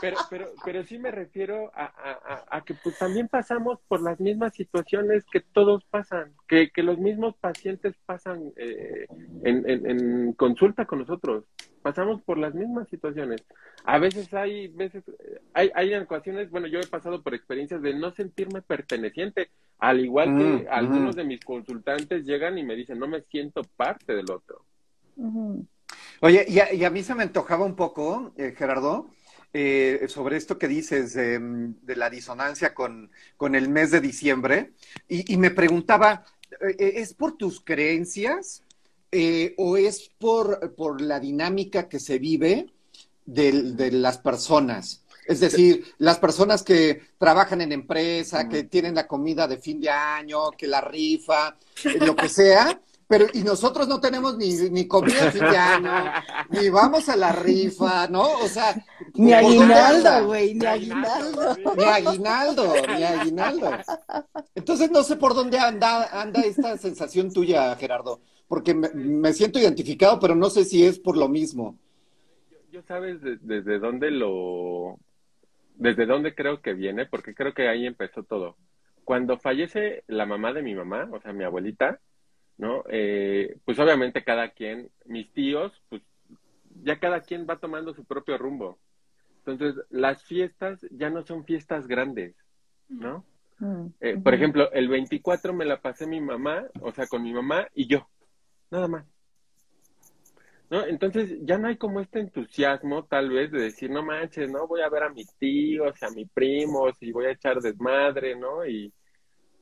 [0.01, 4.19] pero, pero, pero sí me refiero a, a, a, que pues también pasamos por las
[4.19, 9.08] mismas situaciones que todos pasan, que, que los mismos pacientes pasan eh,
[9.43, 11.45] en, en, en, consulta con nosotros,
[11.82, 13.43] pasamos por las mismas situaciones.
[13.86, 15.03] A veces hay veces,
[15.53, 20.38] hay, hay ocasiones, bueno, yo he pasado por experiencias de no sentirme perteneciente, al igual
[20.38, 24.29] que mm, algunos de mis consultantes llegan y me dicen, no me siento parte del
[24.29, 24.59] otro.
[26.21, 29.10] Oye, y a, mí se me antojaba un poco, eh, Gerardo,
[29.53, 34.73] eh, sobre esto que dices de la disonancia con, con, el mes de diciembre,
[35.08, 36.23] y, me preguntaba,
[36.62, 38.63] eh, ¿es por tus creencias
[39.58, 42.67] o es por, por la dinámica que se vive
[43.25, 45.03] de las personas?
[45.29, 49.88] Es decir, las personas que trabajan en empresa, que tienen la comida de fin de
[49.88, 54.88] año, que la rifa, eh, lo que sea, pero y nosotros no tenemos ni, ni
[54.88, 55.32] comida
[55.74, 56.13] año,
[56.52, 58.22] ni vamos a la rifa, ¿no?
[58.22, 58.76] O sea,
[59.15, 61.56] ni aguinaldo, güey, ni aguinaldo.
[61.76, 63.72] Ni aguinaldo, ni aguinaldo.
[64.54, 70.19] Entonces no sé por dónde anda, anda esta sensación tuya, Gerardo, porque me, siento identificado,
[70.19, 71.80] pero no sé si es por lo mismo.
[72.72, 75.00] Yo, sabes desde dónde lo
[75.74, 78.56] desde dónde creo que viene, porque creo que ahí empezó todo.
[79.04, 82.00] Cuando fallece la mamá de mi mamá, o sea, mi abuelita,
[82.60, 82.84] ¿no?
[82.89, 86.04] Eh, pues obviamente cada quien, mis tíos, pues
[86.84, 88.78] ya cada quien va tomando su propio rumbo.
[89.38, 92.36] Entonces, las fiestas ya no son fiestas grandes,
[92.89, 93.26] ¿no?
[93.60, 97.34] Mm, eh, por ejemplo, el 24 me la pasé mi mamá, o sea, con mi
[97.34, 98.08] mamá y yo,
[98.69, 99.06] nada más.
[100.69, 100.86] ¿no?
[100.86, 104.82] Entonces ya no hay como este entusiasmo tal vez de decir, no manches, no voy
[104.82, 108.65] a ver a mis tíos, a mis primos y voy a echar desmadre, ¿no?
[108.67, 108.93] Y,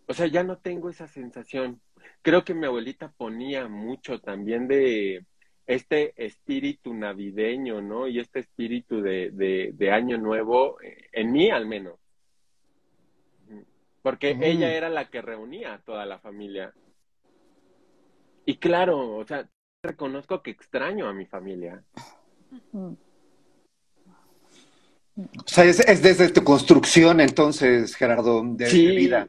[0.07, 1.79] o sea, ya no tengo esa sensación.
[2.21, 5.25] Creo que mi abuelita ponía mucho también de
[5.65, 8.07] este espíritu navideño, ¿no?
[8.07, 11.99] Y este espíritu de, de, de año nuevo, eh, en mí al menos.
[14.01, 14.43] Porque Mm.
[14.43, 16.73] ella era la que reunía a toda la familia.
[18.45, 19.49] Y claro, o sea,
[19.83, 21.83] reconozco que extraño a mi familia.
[22.73, 22.95] O
[25.47, 28.87] sea, es, es desde tu construcción entonces, Gerardo, de, Sí.
[28.87, 29.27] de vida.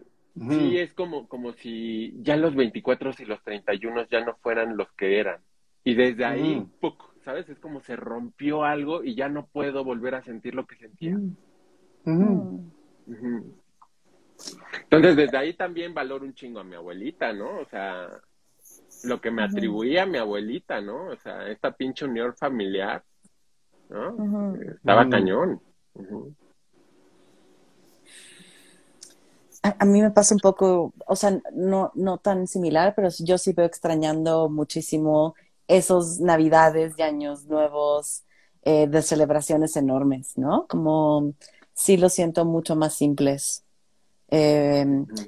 [0.48, 4.92] Sí, es como, como si ya los 24 y los 31 ya no fueran los
[4.92, 5.42] que eran.
[5.84, 6.66] Y desde ahí.
[6.80, 7.08] ¡puc!
[7.28, 7.48] ¿sabes?
[7.50, 11.18] Es como se rompió algo y ya no puedo volver a sentir lo que sentía.
[14.84, 17.58] Entonces, desde ahí también valoro un chingo a mi abuelita, ¿no?
[17.60, 18.08] O sea,
[19.04, 21.08] lo que me atribuía a mi abuelita, ¿no?
[21.08, 23.04] O sea, esta pinche unión familiar,
[23.90, 24.54] ¿no?
[24.74, 25.60] Estaba cañón.
[25.94, 26.34] Ujú.
[29.62, 33.38] A, a mí me pasa un poco, o sea, no, no tan similar, pero yo
[33.38, 35.34] sí veo extrañando muchísimo
[35.66, 38.24] esos navidades de años nuevos,
[38.62, 40.66] eh, de celebraciones enormes, ¿no?
[40.68, 41.32] Como
[41.74, 43.64] sí lo siento mucho más simples.
[44.30, 44.84] Eh,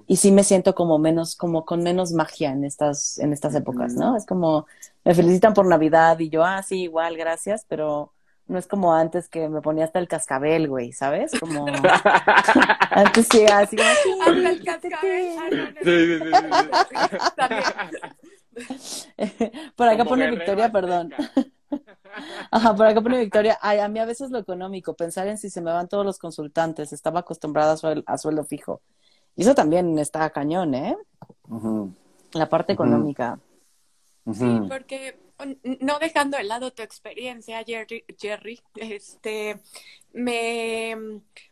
[0.07, 3.95] y sí me siento como menos, como con menos magia en estas, en estas épocas,
[3.95, 4.17] ¿no?
[4.17, 4.67] Es como,
[5.05, 8.13] me felicitan por Navidad y yo, ah, sí, igual, gracias, pero
[8.51, 11.31] no es como antes que me ponía hasta el cascabel, güey, ¿sabes?
[11.39, 11.67] Como
[12.91, 15.37] antes sí, así como, sí, Hasta el cascabel.
[15.37, 16.25] No, no, Sí, sí, sí,
[16.91, 16.97] sí,
[17.37, 17.63] También.
[19.77, 21.13] por acá Como pone Victoria, perdón.
[22.51, 23.57] Ajá, por acá pone Victoria.
[23.63, 26.19] Ay, a mí a veces lo económico, pensar en si se me van todos los
[26.19, 28.83] consultantes, estaba acostumbrada a, suel- a sueldo fijo.
[29.37, 30.97] Y eso también está cañón, ¿eh?
[32.33, 33.39] La parte económica.
[34.33, 35.19] Sí, porque
[35.63, 39.59] no dejando de lado tu experiencia, Jerry, Jerry, este,
[40.13, 40.97] me,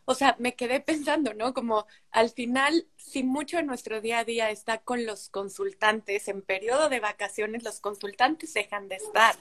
[0.05, 1.53] o sea, me quedé pensando, ¿no?
[1.53, 6.41] Como al final, si mucho de nuestro día a día está con los consultantes, en
[6.41, 9.35] periodo de vacaciones los consultantes dejan de estar.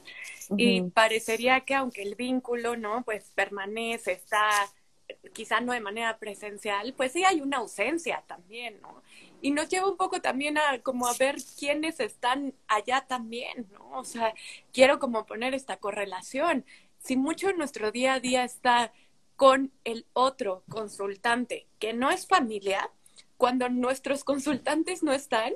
[0.57, 3.03] Y parecería que aunque el vínculo, ¿no?
[3.05, 4.51] Pues permanece, está
[5.33, 9.03] quizá no de manera presencial, pues sí hay una ausencia también, ¿no?
[9.41, 13.99] Y nos lleva un poco también a como a ver quiénes están allá también, ¿no?
[13.99, 14.35] O sea,
[14.73, 16.65] quiero como poner esta correlación.
[16.99, 18.93] Si mucho nuestro día a día está
[19.37, 22.91] con el otro consultante que no es familia,
[23.37, 25.53] cuando nuestros consultantes no están,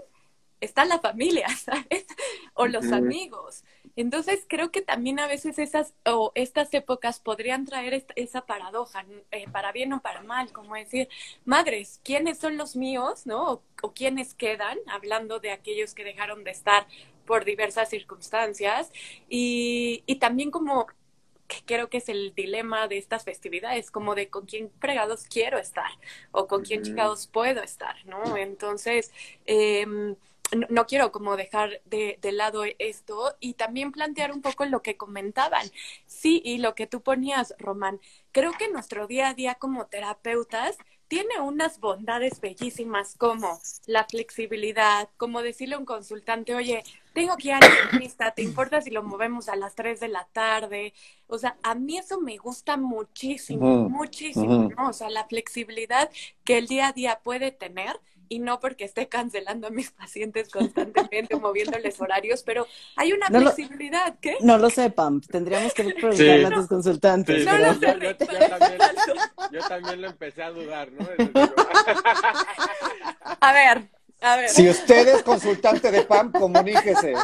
[0.61, 2.07] está la familia, ¿sabes?
[2.55, 3.65] O los amigos.
[3.97, 9.05] Entonces creo que también a veces esas o estas épocas podrían traer esta- esa paradoja,
[9.31, 11.09] eh, para bien o para mal, como decir,
[11.45, 13.53] madres, ¿quiénes son los míos, no?
[13.53, 16.87] O, o quiénes quedan, hablando de aquellos que dejaron de estar
[17.27, 18.91] por diversas circunstancias,
[19.29, 20.87] y, y también como
[21.49, 25.59] que creo que es el dilema de estas festividades, como de con quién fregados quiero
[25.59, 25.91] estar
[26.33, 28.37] o con quién chingados puedo estar, ¿no?
[28.37, 29.13] Entonces,
[29.47, 30.17] em,
[30.57, 34.83] no, no quiero como dejar de, de lado esto y también plantear un poco lo
[34.83, 35.71] que comentaban.
[36.07, 38.01] Sí, y lo que tú ponías, Román,
[38.33, 40.77] creo que nuestro día a día como terapeutas
[41.13, 47.49] tiene unas bondades bellísimas como la flexibilidad, como decirle a un consultante, oye, tengo que
[47.49, 47.61] ir al
[47.91, 50.95] dentista, ¿te importa si lo movemos a las 3 de la tarde?
[51.27, 54.71] O sea, a mí eso me gusta muchísimo, muchísimo.
[54.75, 54.89] ¿no?
[54.89, 56.11] O sea, la flexibilidad
[56.45, 60.49] que el día a día puede tener y no porque esté cancelando a mis pacientes
[60.51, 64.37] constantemente o moviéndoles horarios, pero hay una No lo- flexibilidad, ¿qué?
[64.41, 65.21] No lo sé, Pam.
[65.21, 66.45] Tendríamos que preguntarle Sí.
[66.45, 67.41] a tus consultantes.
[67.41, 68.79] Sí, No lo yo, sé, yo- también,
[69.53, 71.07] yo también lo empecé a dudar, ¿no?
[73.41, 73.89] A ver,
[74.21, 74.49] a ver.
[74.49, 77.15] Si usted es consultante de PAM, comuníquese.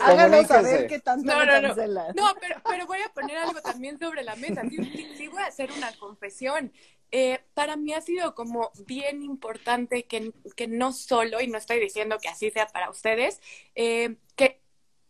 [0.00, 1.68] Háganos saber qué tanto No, no, no.
[1.68, 2.14] cancelan.
[2.14, 4.62] No, pero, pero voy a poner algo también sobre la mesa.
[4.68, 6.72] Sí, sí, sí voy a hacer una confesión.
[7.10, 11.80] Eh, para mí ha sido como bien importante que, que no solo, y no estoy
[11.80, 13.40] diciendo que así sea para ustedes,
[13.74, 14.60] eh, que,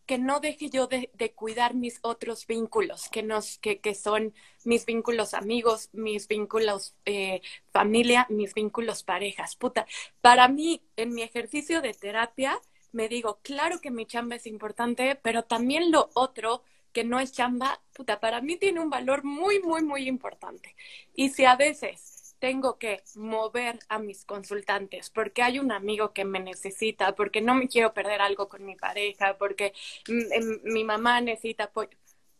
[0.06, 4.32] que no deje yo de, de cuidar mis otros vínculos, que, nos, que, que son
[4.64, 9.56] mis vínculos amigos, mis vínculos eh, familia, mis vínculos parejas.
[9.56, 9.86] Puta,
[10.20, 12.60] para mí, en mi ejercicio de terapia,
[12.92, 17.32] me digo, claro que mi chamba es importante, pero también lo otro que no es
[17.32, 20.74] chamba, puta, para mí tiene un valor muy, muy, muy importante.
[21.14, 26.24] Y si a veces tengo que mover a mis consultantes porque hay un amigo que
[26.24, 29.72] me necesita, porque no me quiero perder algo con mi pareja, porque
[30.06, 31.90] em, mi mamá necesita apoyo,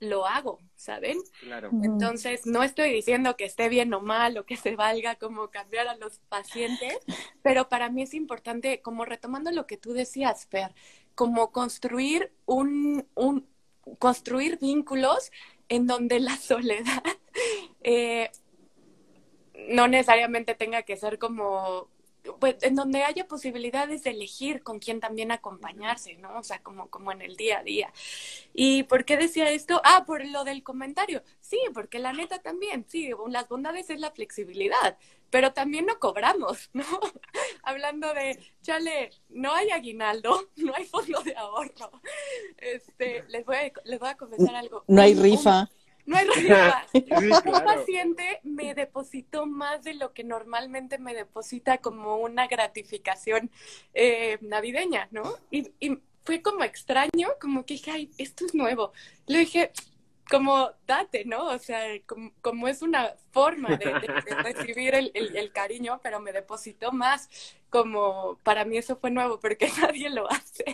[0.01, 1.19] lo hago, ¿saben?
[1.41, 1.71] claro.
[1.83, 5.89] Entonces, no estoy diciendo que esté bien o mal o que se valga como cambiar
[5.89, 6.99] a los pacientes,
[7.43, 10.73] pero para mí es importante, como retomando lo que tú decías, Fer,
[11.15, 13.45] como construir un, un,
[13.99, 15.31] construir vínculos
[15.69, 17.03] en donde la soledad
[17.83, 18.31] eh,
[19.69, 21.89] no necesariamente tenga que ser como
[22.41, 26.39] pues en donde haya posibilidades de elegir con quién también acompañarse, ¿no?
[26.39, 27.93] O sea, como, como en el día a día.
[28.53, 29.81] ¿Y por qué decía esto?
[29.85, 31.23] Ah, por lo del comentario.
[31.41, 34.99] Sí, porque la neta también, sí, las bondades es la flexibilidad,
[35.31, 36.85] pero también no cobramos, ¿no?
[37.69, 42.01] Hablando de, chale, no hay aguinaldo, no hay fondo de ahorro.
[42.57, 44.85] Este, les voy a, les voy a confesar algo.
[44.89, 45.69] No hay rifa
[46.07, 46.87] no hay rifa.
[47.45, 53.51] Un paciente me depositó más de lo que normalmente me deposita como una gratificación
[53.93, 55.35] eh, navideña, ¿no?
[55.51, 58.93] Y, y fue como extraño, como que dije, ay, esto es nuevo.
[59.27, 59.71] Le dije,
[60.29, 61.47] como date, ¿no?
[61.47, 63.93] O sea, como, es una forma de,
[64.43, 67.29] recibir el, el, cariño, pero me depositó más
[67.71, 70.65] como para mí eso fue nuevo porque nadie lo hace.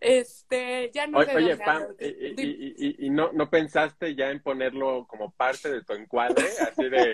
[0.00, 5.30] Este, ya no Oye, oye Pam, y, y, no, no pensaste ya en ponerlo como
[5.30, 7.12] parte de tu encuadre, así de,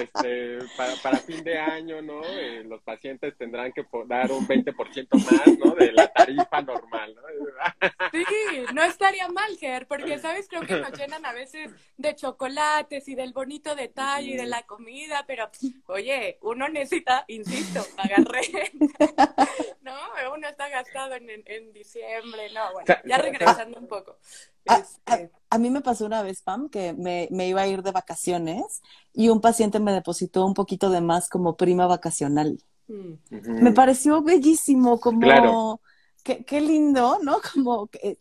[0.00, 2.22] este, para, para fin de año, ¿no?
[2.24, 5.74] Eh, los pacientes tendrán que dar un 20% más, ¿no?
[5.74, 7.22] De la tarifa normal, ¿no?
[8.12, 8.24] Sí,
[8.72, 10.48] no estaría mal, Ger, porque, ¿sabes?
[10.48, 14.62] Creo que nos llenan a veces de chocolates y del bonito detalle y de la
[14.62, 15.50] comida, pero,
[15.86, 18.24] oye, uno necesita, insisto, pagar
[19.82, 19.92] no,
[20.34, 24.18] uno está gastado en, en, diciembre, no, bueno, ya regresando un poco.
[24.64, 27.92] Este a, mí me pasó una vez, Pam, que me, me, iba a ir de
[27.92, 28.82] vacaciones
[29.12, 32.62] y un paciente me depositó un poquito de más como prima vacacional.
[32.88, 33.14] Mm.
[33.62, 35.80] Me pareció bellísimo, como,
[36.22, 37.38] qué, qué, lindo, ¿no?
[37.54, 38.18] Como, que,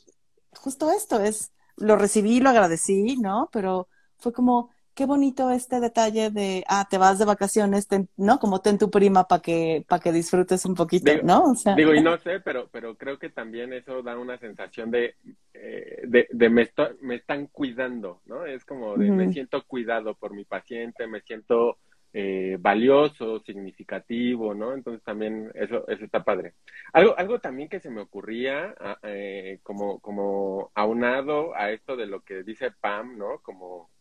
[0.53, 3.49] justo esto es, lo recibí, lo agradecí, ¿no?
[3.51, 7.87] Pero fue como, qué bonito este detalle de, ah, te vas de vacaciones,
[8.17, 8.39] ¿no?
[8.39, 11.51] Como ten tu prima para que, para que disfrutes un poquito, ¿no?
[11.51, 14.89] O sea, digo, y no sé, pero, pero creo que también eso da una sensación
[14.89, 15.13] de,
[15.53, 16.67] eh, de, de me,
[17.01, 18.43] me están cuidando, ¿no?
[18.47, 21.77] Es como de, me siento cuidado por mi paciente, me siento
[22.11, 24.73] eh, valioso, significativo, ¿no?
[24.73, 26.53] Entonces también eso, eso está padre.
[26.91, 32.07] Algo, algo también que se me ocurría, ah, eh, como, como aunado a esto de
[32.07, 33.41] lo que dice Pam, ¿no?
[33.43, 33.91] Como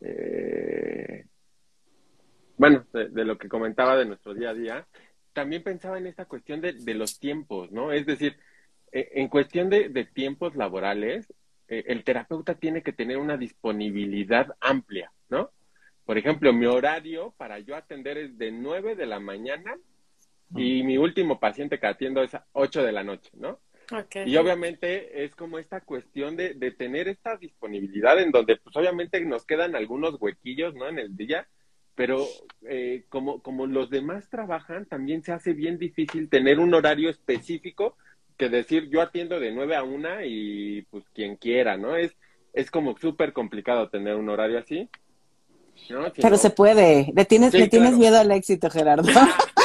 [0.00, 1.24] eh,
[2.56, 4.86] bueno, de, lo que comentaba de nuestro día a día,
[5.32, 7.92] también pensaba en esta cuestión de, los tiempos, ¿no?
[7.92, 8.38] Es decir,
[8.92, 11.32] eh, en cuestión de, tiempos laborales,
[11.68, 15.50] eh, el terapeuta tiene que tener una disponibilidad amplia, ¿no?
[16.04, 19.76] Por ejemplo, mi horario para yo atender es de 9 de la mañana
[20.54, 23.58] y mi último paciente que atiendo es a 8 de la noche, ¿no?
[24.26, 29.20] Y obviamente es como esta cuestión de, de, tener esta disponibilidad en donde pues obviamente
[29.24, 30.88] nos quedan algunos huequillos, ¿no?
[30.88, 31.46] En el día,
[31.94, 32.26] pero
[32.68, 37.96] eh, como, como los demás trabajan, también se hace bien difícil tener un horario específico
[38.36, 41.96] que decir yo atiendo de 9 a 1 y pues quien quiera, ¿no?
[41.96, 42.14] Es,
[42.52, 44.88] es como súper complicado tener un horario así.
[46.20, 47.12] Pero se puede.
[47.14, 49.08] Le tienes, le tienes miedo al éxito, Gerardo.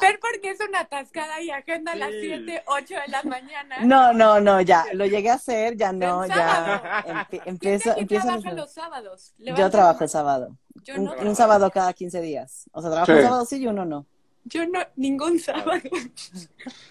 [0.00, 3.80] Ver porque es una atascada y agenda a las 7, 8 de la mañana.
[3.82, 7.16] No, no, no, ya, lo llegué a hacer, ya no, ya.
[7.44, 9.34] empiezo, ¿Quién trabaja los sábados?
[9.38, 10.56] Yo trabajo el sábado.
[10.84, 12.70] Yo no un, un, sábado cada 15 días.
[12.72, 14.06] O sea, trabajo el sábado sí y uno no.
[14.44, 15.72] Yo no, ningún sábado.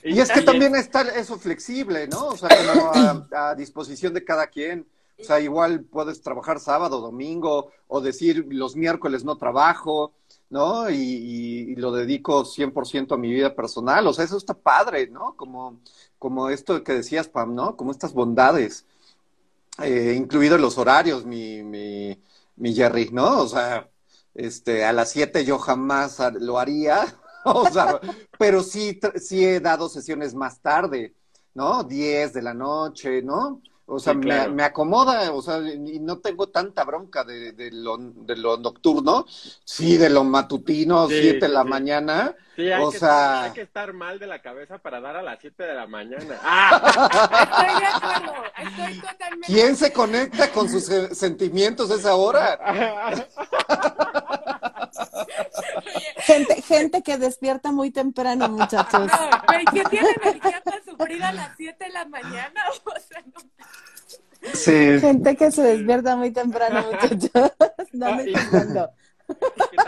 [0.04, 2.28] Y es que también está eso flexible, ¿no?
[2.28, 4.88] O sea, como a, a disposición de cada quien.
[5.20, 10.14] O sea, igual puedes trabajar sábado, domingo, o decir los miércoles no trabajo.
[10.50, 10.90] ¿no?
[10.90, 14.08] Y, lo dedico 100% a mi vida personal.
[14.08, 15.36] O sea, eso está padre, ¿no?
[15.36, 15.80] Como,
[16.18, 17.76] como esto que decías, Pam, ¿no?
[17.78, 18.86] Como estas bondades,
[19.82, 20.28] eh,
[20.60, 22.22] los horarios, mi, mi,
[22.56, 23.42] mi Jerry, ¿no?
[23.42, 23.90] O sea,
[24.34, 27.06] este, a las 7 yo jamás lo haría,
[27.46, 28.00] o sea,
[28.38, 31.16] pero sí, sí he dado sesiones más tarde,
[31.54, 31.84] ¿no?
[31.84, 33.62] 10 de la noche, ¿no?
[33.92, 38.38] O sea, me, acomoda, o sea, y no tengo tanta bronca de, de, lo, de
[38.38, 39.26] lo nocturno,
[39.64, 42.36] sí, de lo matutino, siete de la mañana.
[42.56, 43.46] Sí, hay, o que sea...
[43.46, 46.40] hay que estar mal de la cabeza para dar a las siete de la mañana.
[46.44, 47.66] ¡Ah!
[47.66, 49.48] Estoy de acuerdo, estoy totalmente.
[49.48, 50.84] ¿Quién se conecta con sus
[51.18, 52.60] sentimientos a esa hora?
[56.34, 59.08] gente, gente que despierta muy temprano, muchachos.
[59.08, 62.62] No, ¿quién tiene energía para sufrir a las 7 de la mañana?
[62.86, 64.54] O sea, no...
[64.54, 65.00] Sí.
[65.00, 67.32] Gente que se despierta muy temprano, muchachos.
[67.92, 68.86] No me ah,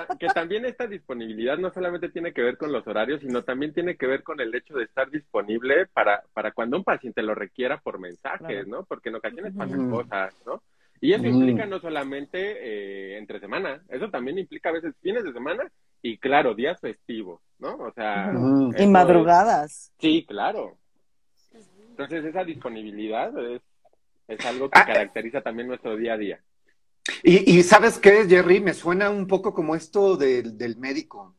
[0.08, 3.74] que, que, también esta disponibilidad no solamente tiene que ver con los horarios, sino también
[3.74, 7.36] tiene que ver con el hecho de estar disponible para, para cuando un paciente lo
[7.36, 8.84] requiera por mensajes, ¿no?
[8.86, 10.64] Porque en ocasiones pasan cosas, ¿no?
[11.02, 15.34] Y eso implica no solamente eh, entre semana, eso también implica a veces fines de
[15.34, 15.64] semana
[16.02, 17.76] y claro, días festivos, ¿no?
[17.76, 18.32] O sea...
[18.78, 19.92] Y madrugadas.
[20.00, 20.78] Sí, claro.
[21.90, 23.62] Entonces esa disponibilidad es
[24.28, 26.40] Es algo que Ah, caracteriza también nuestro día a día.
[27.24, 28.62] Y, y ¿sabes qué, Jerry?
[28.62, 31.36] Me suena un poco como esto del, del médico,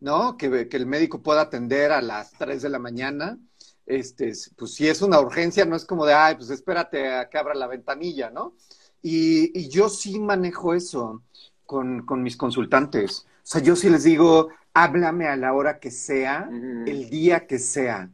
[0.00, 0.36] ¿no?
[0.36, 3.38] Que, que el médico pueda atender a las 3 de la mañana.
[3.86, 7.38] Este, pues si es una urgencia, no es como de, ay, pues espérate a que
[7.38, 8.54] abra la ventanilla, ¿no?
[9.02, 11.22] Y, y yo sí manejo eso
[11.64, 13.26] con, con mis consultantes.
[13.44, 17.58] O sea, yo sí les digo, háblame a la hora que sea, el día que
[17.58, 18.10] sea.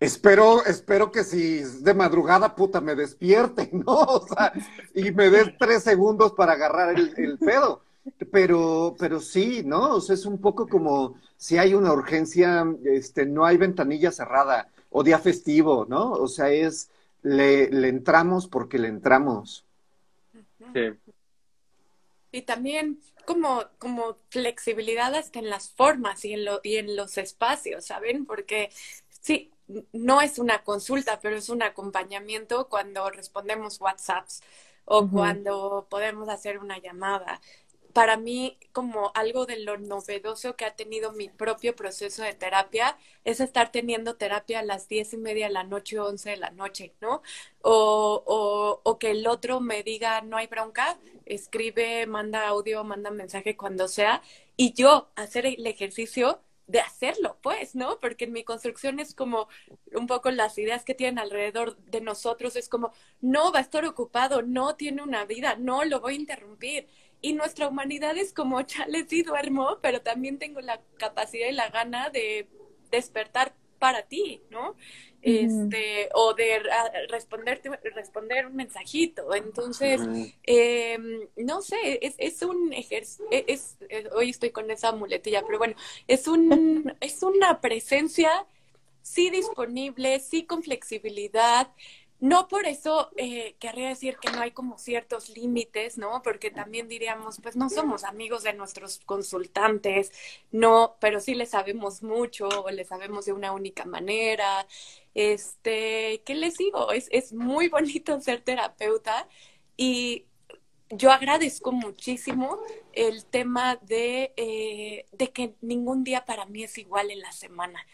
[0.00, 3.84] Espero, espero que si es de madrugada, puta, me despierte, ¿no?
[3.94, 4.52] O sea,
[4.94, 7.82] y me des tres segundos para agarrar el, el pedo.
[8.30, 9.94] Pero, pero sí, ¿no?
[9.96, 14.68] O sea, es un poco como si hay una urgencia, este, no hay ventanilla cerrada
[14.90, 16.12] o día festivo, ¿no?
[16.12, 16.90] O sea, es,
[17.22, 19.63] le, le entramos porque le entramos.
[20.74, 20.80] Sí.
[22.32, 27.16] Y también como, como flexibilidad hasta en las formas y en, lo, y en los
[27.16, 28.26] espacios, ¿saben?
[28.26, 28.70] Porque
[29.20, 29.52] sí,
[29.92, 34.42] no es una consulta, pero es un acompañamiento cuando respondemos WhatsApps
[34.84, 37.40] o cuando podemos hacer una llamada.
[37.94, 42.98] Para mí, como algo de lo novedoso que ha tenido mi propio proceso de terapia,
[43.24, 46.50] es estar teniendo terapia a las diez y media de la noche, once de la
[46.50, 47.22] noche, ¿no?
[47.62, 53.10] O, o, o que el otro me diga, no hay bronca, escribe, manda audio, manda
[53.10, 54.22] mensaje cuando sea,
[54.56, 58.00] y yo hacer el ejercicio de hacerlo, pues, ¿no?
[58.00, 59.48] Porque en mi construcción es como
[59.94, 63.84] un poco las ideas que tienen alrededor de nosotros, es como, no, va a estar
[63.84, 66.88] ocupado, no tiene una vida, no, lo voy a interrumpir.
[67.24, 71.70] Y nuestra humanidad es como, chale, sí duermo, pero también tengo la capacidad y la
[71.70, 72.48] gana de
[72.90, 74.76] despertar para ti, ¿no?
[75.22, 76.62] Este, o de
[77.08, 79.34] responderte, responder un mensajito.
[79.34, 80.08] Entonces,
[80.46, 80.98] eh,
[81.36, 85.74] no sé, es, es un ejercicio, es, es- hoy estoy con esa muletilla, pero bueno,
[86.08, 88.46] es un, es una presencia
[89.02, 91.68] sí disponible, sí con flexibilidad.
[92.24, 96.22] No por eso eh, querría decir que no hay como ciertos límites, ¿no?
[96.22, 100.10] Porque también diríamos, pues no somos amigos de nuestros consultantes,
[100.50, 104.66] no, pero sí les sabemos mucho, o les sabemos de una única manera.
[105.12, 106.92] Este, ¿qué les digo?
[106.92, 109.28] Es, es muy bonito ser terapeuta
[109.76, 110.24] y
[110.90, 112.58] yo agradezco muchísimo
[112.92, 117.84] el tema de, eh, de que ningún día para mí es igual en la semana,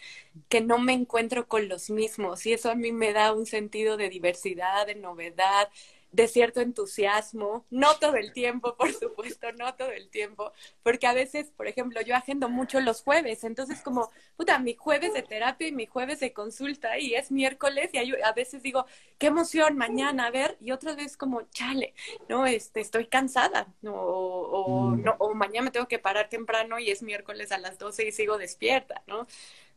[0.48, 3.96] que no me encuentro con los mismos y eso a mí me da un sentido
[3.96, 5.68] de diversidad, de novedad,
[6.12, 10.52] de cierto entusiasmo, no todo el tiempo, por supuesto, no todo el tiempo,
[10.82, 15.12] porque a veces, por ejemplo, yo agendo mucho los jueves, entonces como, puta, mi jueves
[15.14, 18.86] de terapia y mi jueves de consulta y es miércoles y hay- a veces digo,
[19.18, 21.94] qué emoción, mañana, a ver, y otras veces como, chale,
[22.28, 25.02] no, este, estoy cansada, no, o, o Mm.
[25.02, 28.12] no, o mañana me tengo que parar temprano y es miércoles a las 12 y
[28.12, 29.26] sigo despierta, ¿no?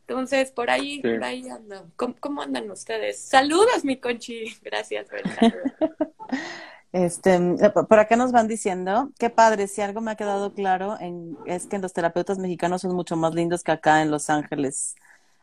[0.06, 1.08] Entonces, por ahí, Sí.
[1.08, 1.90] por ahí ando.
[1.96, 3.20] ¿Cómo, cómo andan ustedes?
[3.20, 4.44] Saludos, mi conchi.
[4.62, 5.32] Gracias, ¿verdad?
[6.92, 10.54] Este, eh, por por acá nos van diciendo, qué padre, si algo me ha quedado
[10.54, 14.30] claro en, es que los terapeutas mexicanos son mucho más lindos que acá en Los
[14.30, 14.94] Ángeles.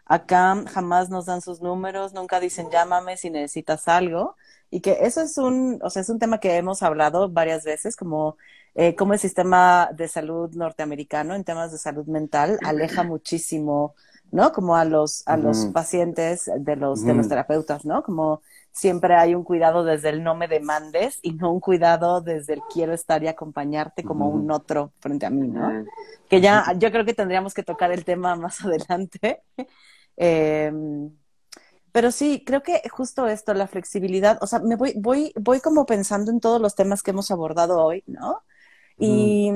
[0.05, 4.37] Acá jamás nos dan sus números, nunca dicen llámame si necesitas algo.
[4.69, 7.95] Y que eso es un, o sea, es un tema que hemos hablado varias veces,
[7.97, 8.37] como,
[8.75, 13.95] eh, como el sistema de salud norteamericano en temas de salud mental aleja muchísimo,
[14.31, 14.51] ¿no?
[14.51, 18.01] Como a los, a los pacientes de los, de los terapeutas, ¿no?
[18.03, 22.53] Como siempre hay un cuidado desde el no me demandes y no un cuidado desde
[22.53, 25.85] el quiero estar y acompañarte como un otro frente a mí, ¿no?
[26.29, 29.43] Que ya, yo creo que tendríamos que tocar el tema más adelante.
[30.17, 30.71] Eh,
[31.91, 35.85] pero sí, creo que justo esto, la flexibilidad, o sea, me voy, voy, voy como
[35.85, 38.43] pensando en todos los temas que hemos abordado hoy, ¿no?
[39.01, 39.51] Y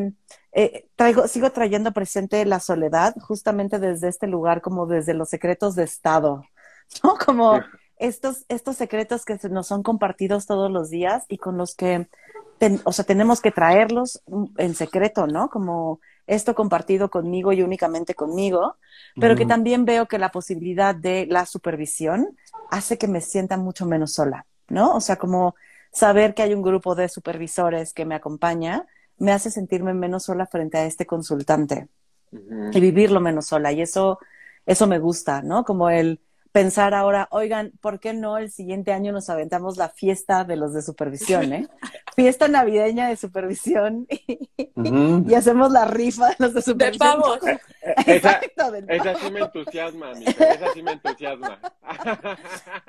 [0.54, 5.76] eh, traigo, sigo trayendo presente la soledad justamente desde este lugar, como desde los secretos
[5.76, 6.44] de Estado,
[7.04, 7.16] ¿no?
[7.24, 7.66] Como
[7.98, 12.10] estos, estos secretos que nos son compartidos todos los días y con los que,
[12.58, 15.50] ten- o sea, tenemos que traerlos mm, en secreto, ¿no?
[15.50, 18.78] Como esto compartido conmigo y únicamente conmigo,
[19.20, 22.36] pero que también veo que la posibilidad de la supervisión
[22.72, 24.96] hace que me sienta mucho menos sola, ¿no?
[24.96, 25.56] O sea, como
[25.92, 28.86] saber que hay un grupo de supervisores que me acompaña
[29.18, 31.88] me hace sentirme menos sola frente a este consultante
[32.32, 33.72] y vivirlo menos sola.
[33.72, 34.20] Y eso,
[34.66, 35.64] eso me gusta, ¿no?
[35.64, 36.20] Como el
[36.52, 40.74] pensar ahora, oigan, ¿por qué no el siguiente año nos aventamos la fiesta de los
[40.74, 41.68] de supervisión, eh?
[42.16, 44.08] Fiesta navideña de supervisión
[44.58, 46.98] y, hacemos la rifa de los de De supervisión.
[46.98, 47.40] pavos.
[47.82, 49.20] Esa, Exacto, del esa pavo.
[49.20, 50.32] sí me entusiasma, amiga.
[50.32, 51.60] Esa sí me entusiasma.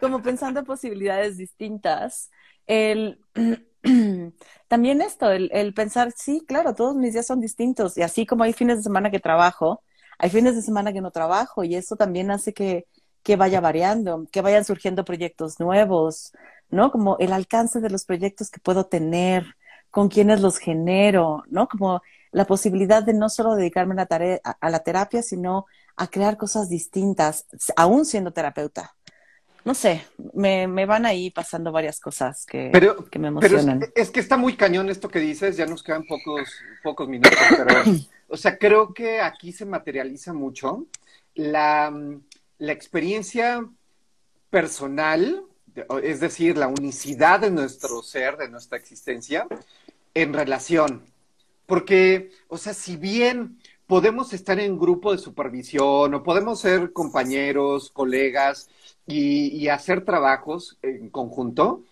[0.00, 2.30] como pensando en posibilidades distintas.
[2.68, 3.20] El,
[4.68, 8.44] también esto, el, el pensar, sí, claro, todos mis días son distintos y así como
[8.44, 9.82] hay fines de semana que trabajo,
[10.18, 12.86] hay fines de semana que no trabajo y eso también hace que,
[13.22, 16.32] que vaya variando, que vayan surgiendo proyectos nuevos,
[16.68, 16.90] ¿no?
[16.90, 19.46] Como el alcance de los proyectos que puedo tener,
[19.90, 21.68] con quienes los genero, ¿no?
[21.68, 25.66] Como la posibilidad de no solo dedicarme a la, tarea, a la terapia, sino
[25.96, 28.95] a crear cosas distintas, aún siendo terapeuta.
[29.66, 32.70] No sé, me, me van ahí pasando varias cosas que,
[33.10, 33.80] que me emocionan.
[33.80, 36.48] Pero es, que está muy cañón esto que dices, ya nos quedan pocos,
[36.84, 37.82] pocos minutos, pero,
[38.28, 40.86] o sea, creo que aquí se materializa mucho
[41.34, 41.92] la,
[42.58, 43.68] la experiencia
[44.50, 45.42] personal,
[46.00, 49.48] es decir, la unicidad de nuestro ser, de nuestra existencia,
[50.14, 51.02] en relación.
[51.66, 53.58] Porque, o sea, si bien
[53.88, 58.68] podemos estar en grupo de supervisión o podemos ser compañeros, colegas
[59.06, 61.84] y, hacer trabajos en conjunto,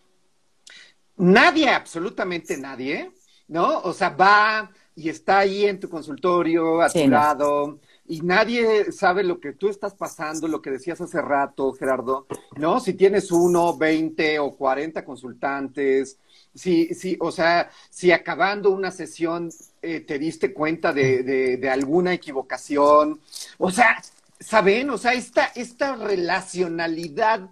[1.17, 3.13] nadie, absolutamente nadie,
[3.49, 3.81] ¿no?
[3.81, 9.25] O sea, va y está ahí en tu consultorio, a tu lado, y nadie sabe
[9.25, 12.79] lo que tú estás pasando, lo que decías hace rato, Gerardo, ¿no?
[12.79, 16.19] Si tienes uno, veinte o cuarenta consultantes,
[16.55, 19.51] si, si, o sea, si acabando una sesión
[19.83, 23.21] eh, te diste cuenta de, de, alguna equivocación,
[23.59, 24.01] o sea,
[24.45, 24.91] ¿saben?
[24.91, 27.49] O sea, esta, esta relacionalidad,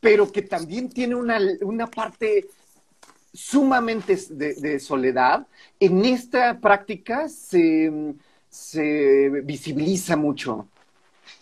[0.00, 2.46] pero que también tiene una, una parte
[3.32, 5.46] sumamente de, soledad,
[5.78, 8.14] en esta práctica se
[8.56, 10.66] se visibiliza mucho,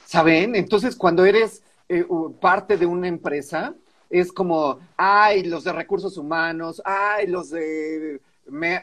[0.05, 0.57] ¿saben?
[0.57, 2.05] Entonces, cuando eres eh,
[2.41, 3.73] parte de una empresa,
[4.11, 8.21] es como, ay, los de recursos humanos, ay, los de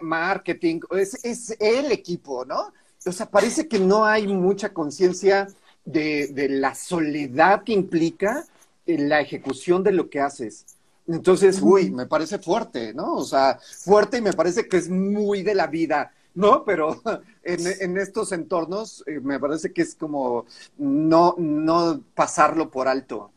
[0.01, 2.74] marketing, es, es el equipo, ¿no?
[3.05, 5.47] O sea, parece que no hay mucha conciencia
[5.86, 8.45] de, de, la soledad que implica
[8.86, 10.65] la ejecución de lo que haces.
[11.07, 13.15] Entonces, uy, me parece fuerte, ¿no?
[13.15, 16.63] O sea, fuerte y me parece que es muy de la vida ¿no?
[16.63, 17.01] Pero
[17.43, 20.45] en, estos entornos eh, me parece que es como
[20.77, 23.32] no, no pasarlo por alto.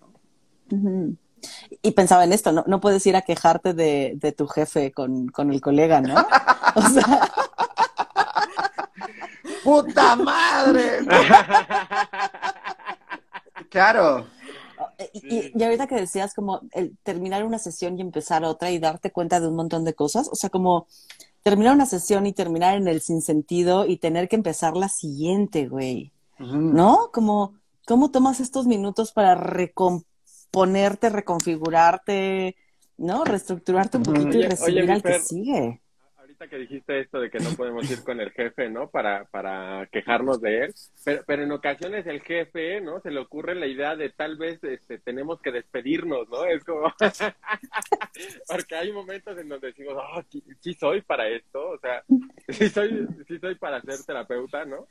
[1.83, 5.29] Y pensaba en esto, no, no puedes ir a quejarte de, de tu jefe con,
[5.29, 6.15] con, el colega, ¿no?
[6.77, 7.31] O sea...
[9.65, 10.99] ¡Puta madre!
[13.71, 14.27] claro.
[15.13, 19.11] Y, y, ahorita que decías como el terminar una sesión y empezar otra y darte
[19.11, 20.87] cuenta de un montón de cosas, o sea, como
[21.43, 26.13] terminar una sesión y terminar en el sinsentido y tener que empezar la siguiente, güey.
[26.39, 27.11] ¿No?
[27.13, 27.55] Como,
[27.87, 32.57] ¿cómo tomas estos minutos para recomponerte, reconfigurarte,
[32.97, 33.25] ¿no?
[33.25, 35.81] Reestructurarte un poquito y recibir al que sigue
[36.37, 38.89] que dijiste esto de que no podemos ir con el jefe, ¿no?
[38.89, 40.75] Para, para quejarnos de él,
[41.05, 43.01] pero, pero en ocasiones el jefe, ¿no?
[43.01, 46.45] Se le ocurre la idea de tal vez este, tenemos que despedirnos, ¿no?
[46.45, 46.93] Es como,
[48.49, 50.23] porque hay momentos en donde decimos, oh,
[50.61, 52.03] sí, soy para esto, o sea,
[52.49, 54.87] sí soy, sí soy para ser terapeuta, ¿no?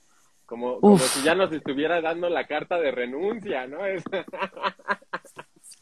[0.46, 3.80] Como, como si ya nos estuviera dando la carta de renuncia, ¿no?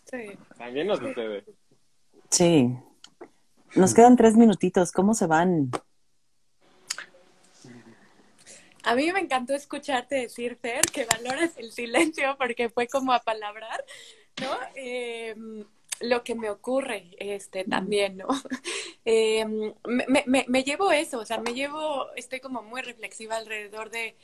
[0.05, 0.38] sí.
[0.57, 1.43] También nos sucede.
[2.30, 2.78] Sí,
[3.76, 5.72] nos quedan tres minutitos, ¿cómo se van?
[8.84, 13.19] A mí me encantó escucharte decir, Fer, que valores el silencio porque fue como a
[13.19, 13.84] palabrar,
[14.41, 14.57] ¿no?
[14.76, 15.65] Em,
[15.99, 18.28] lo que me ocurre este también, ¿no?
[19.03, 24.15] Em, me, llevo eso, o sea, me llevo, estoy como muy reflexiva alrededor de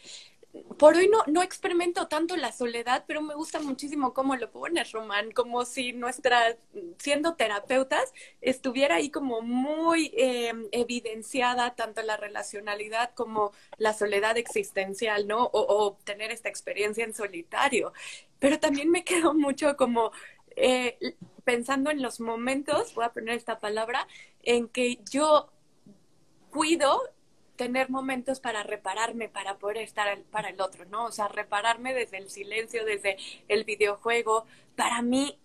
[0.77, 4.91] por hoy no, no experimento tanto la soledad, pero me gusta muchísimo cómo lo pones,
[4.91, 6.57] Román, como si nuestra,
[6.97, 15.27] siendo terapeutas, estuviera ahí como muy eh, evidenciada tanto la relacionalidad como la soledad existencial,
[15.27, 15.45] ¿no?
[15.45, 17.93] O, o, tener esta experiencia en solitario.
[18.39, 20.11] Pero también me quedo mucho como
[20.55, 20.97] eh,
[21.43, 24.07] pensando en los momentos, voy a poner esta palabra,
[24.43, 25.51] en que yo
[26.49, 27.01] cuido
[27.57, 31.05] tener momentos para repararme, para poder estar para el otro, ¿no?
[31.05, 33.17] O sea, repararme desde el silencio, desde
[33.49, 34.45] el videojuego.
[34.75, 35.37] Para mí,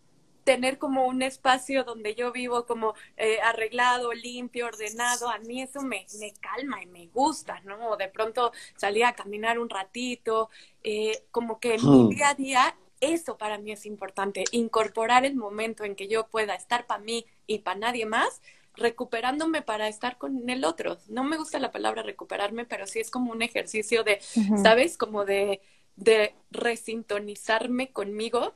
[0.45, 5.83] tener como un espacio donde yo vivo como eh, arreglado, limpio, ordenado, a mí eso
[5.83, 7.97] me, me calma y me gusta, ¿no?
[7.97, 10.51] De pronto salir a caminar un ratito,
[10.85, 15.35] eh, como que en mi día a día eso para mí es importante, incorporar el
[15.35, 18.43] momento en que yo pueda estar para mí y para nadie más
[18.75, 20.99] recuperándome para estar con el otro.
[21.09, 24.21] No me gusta la palabra recuperarme, pero sí es como un ejercicio de,
[24.63, 24.97] ¿sabes?
[24.97, 25.61] Como de,
[25.97, 28.55] de resintonizarme conmigo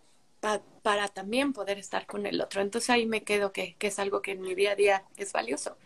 [0.82, 2.60] para también poder estar con el otro.
[2.60, 5.32] Entonces ahí me quedo que, que, es algo que en mi día a día es
[5.32, 5.76] valioso.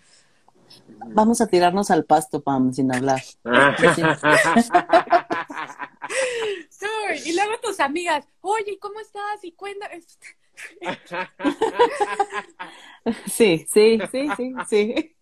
[1.06, 3.22] Vamos a tirarnos al pasto, Pam, sin hablar.
[7.24, 9.42] y luego tus amigas, oye, ¿cómo estás?
[9.42, 9.90] Y cuenta,
[13.26, 15.16] Sí, sí, sí, sí, sí.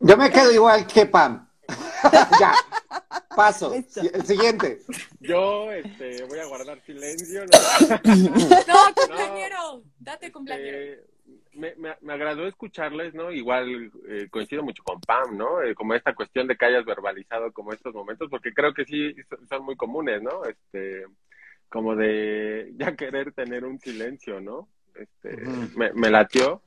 [0.00, 1.48] Yo me quedo igual que Pam.
[2.40, 2.52] ya.
[3.36, 3.74] paso.
[3.74, 4.00] Listo.
[4.00, 4.80] El siguiente.
[5.20, 7.42] Yo este, voy a guardar silencio.
[7.42, 7.48] ¿no?
[8.66, 10.26] No, cumpleañero, date.
[10.26, 11.04] Este,
[11.52, 13.30] me, me, me agradó escucharles, ¿no?
[13.30, 15.62] Igual eh, coincido mucho con Pam, ¿no?
[15.62, 19.14] Eh, como esta cuestión de que hayas verbalizado como estos momentos, porque creo que sí
[19.28, 20.44] son, son muy comunes, ¿no?
[20.44, 21.04] Este,
[21.70, 24.68] como de ya querer tener un silencio, ¿no?
[24.94, 25.36] Este,
[25.76, 26.62] me, me latió.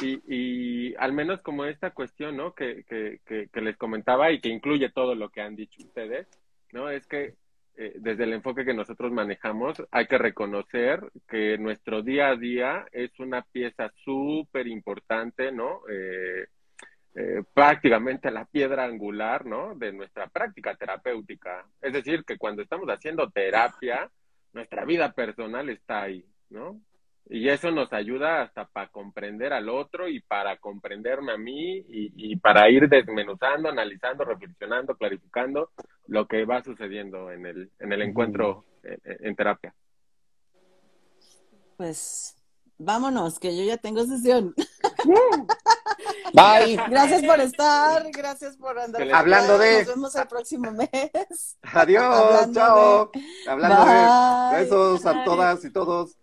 [0.00, 2.54] Y, y al menos como esta cuestión, ¿no?
[2.54, 6.26] Que, que, que, que les comentaba y que incluye todo lo que han dicho ustedes,
[6.72, 6.88] ¿no?
[6.88, 7.34] Es que
[7.76, 12.86] eh, desde el enfoque que nosotros manejamos, hay que reconocer que nuestro día a día
[12.90, 15.82] es una pieza súper importante, ¿no?
[15.88, 16.46] Eh,
[17.14, 19.76] eh, prácticamente la piedra angular, ¿no?
[19.76, 21.66] De nuestra práctica terapéutica.
[21.80, 24.10] Es decir, que cuando estamos haciendo terapia,
[24.52, 26.80] nuestra vida personal está ahí, ¿no?
[27.30, 32.12] Y eso nos ayuda hasta para comprender al otro y para comprenderme a mí y,
[32.16, 35.70] y para ir desmenuzando, analizando, reflexionando, clarificando
[36.06, 39.74] lo que va sucediendo en el, en el encuentro en, en terapia.
[41.76, 42.34] Pues
[42.78, 44.54] vámonos, que yo ya tengo sesión.
[46.32, 46.76] Bye.
[46.90, 49.02] Gracias por estar, gracias por andar.
[49.12, 51.58] Hablando de- Nos vemos el próximo mes.
[51.62, 52.02] Adiós.
[52.04, 53.10] Hablando chao.
[53.48, 54.58] Hablando Bye.
[54.58, 55.24] de besos a Bye.
[55.24, 56.16] todas y todos.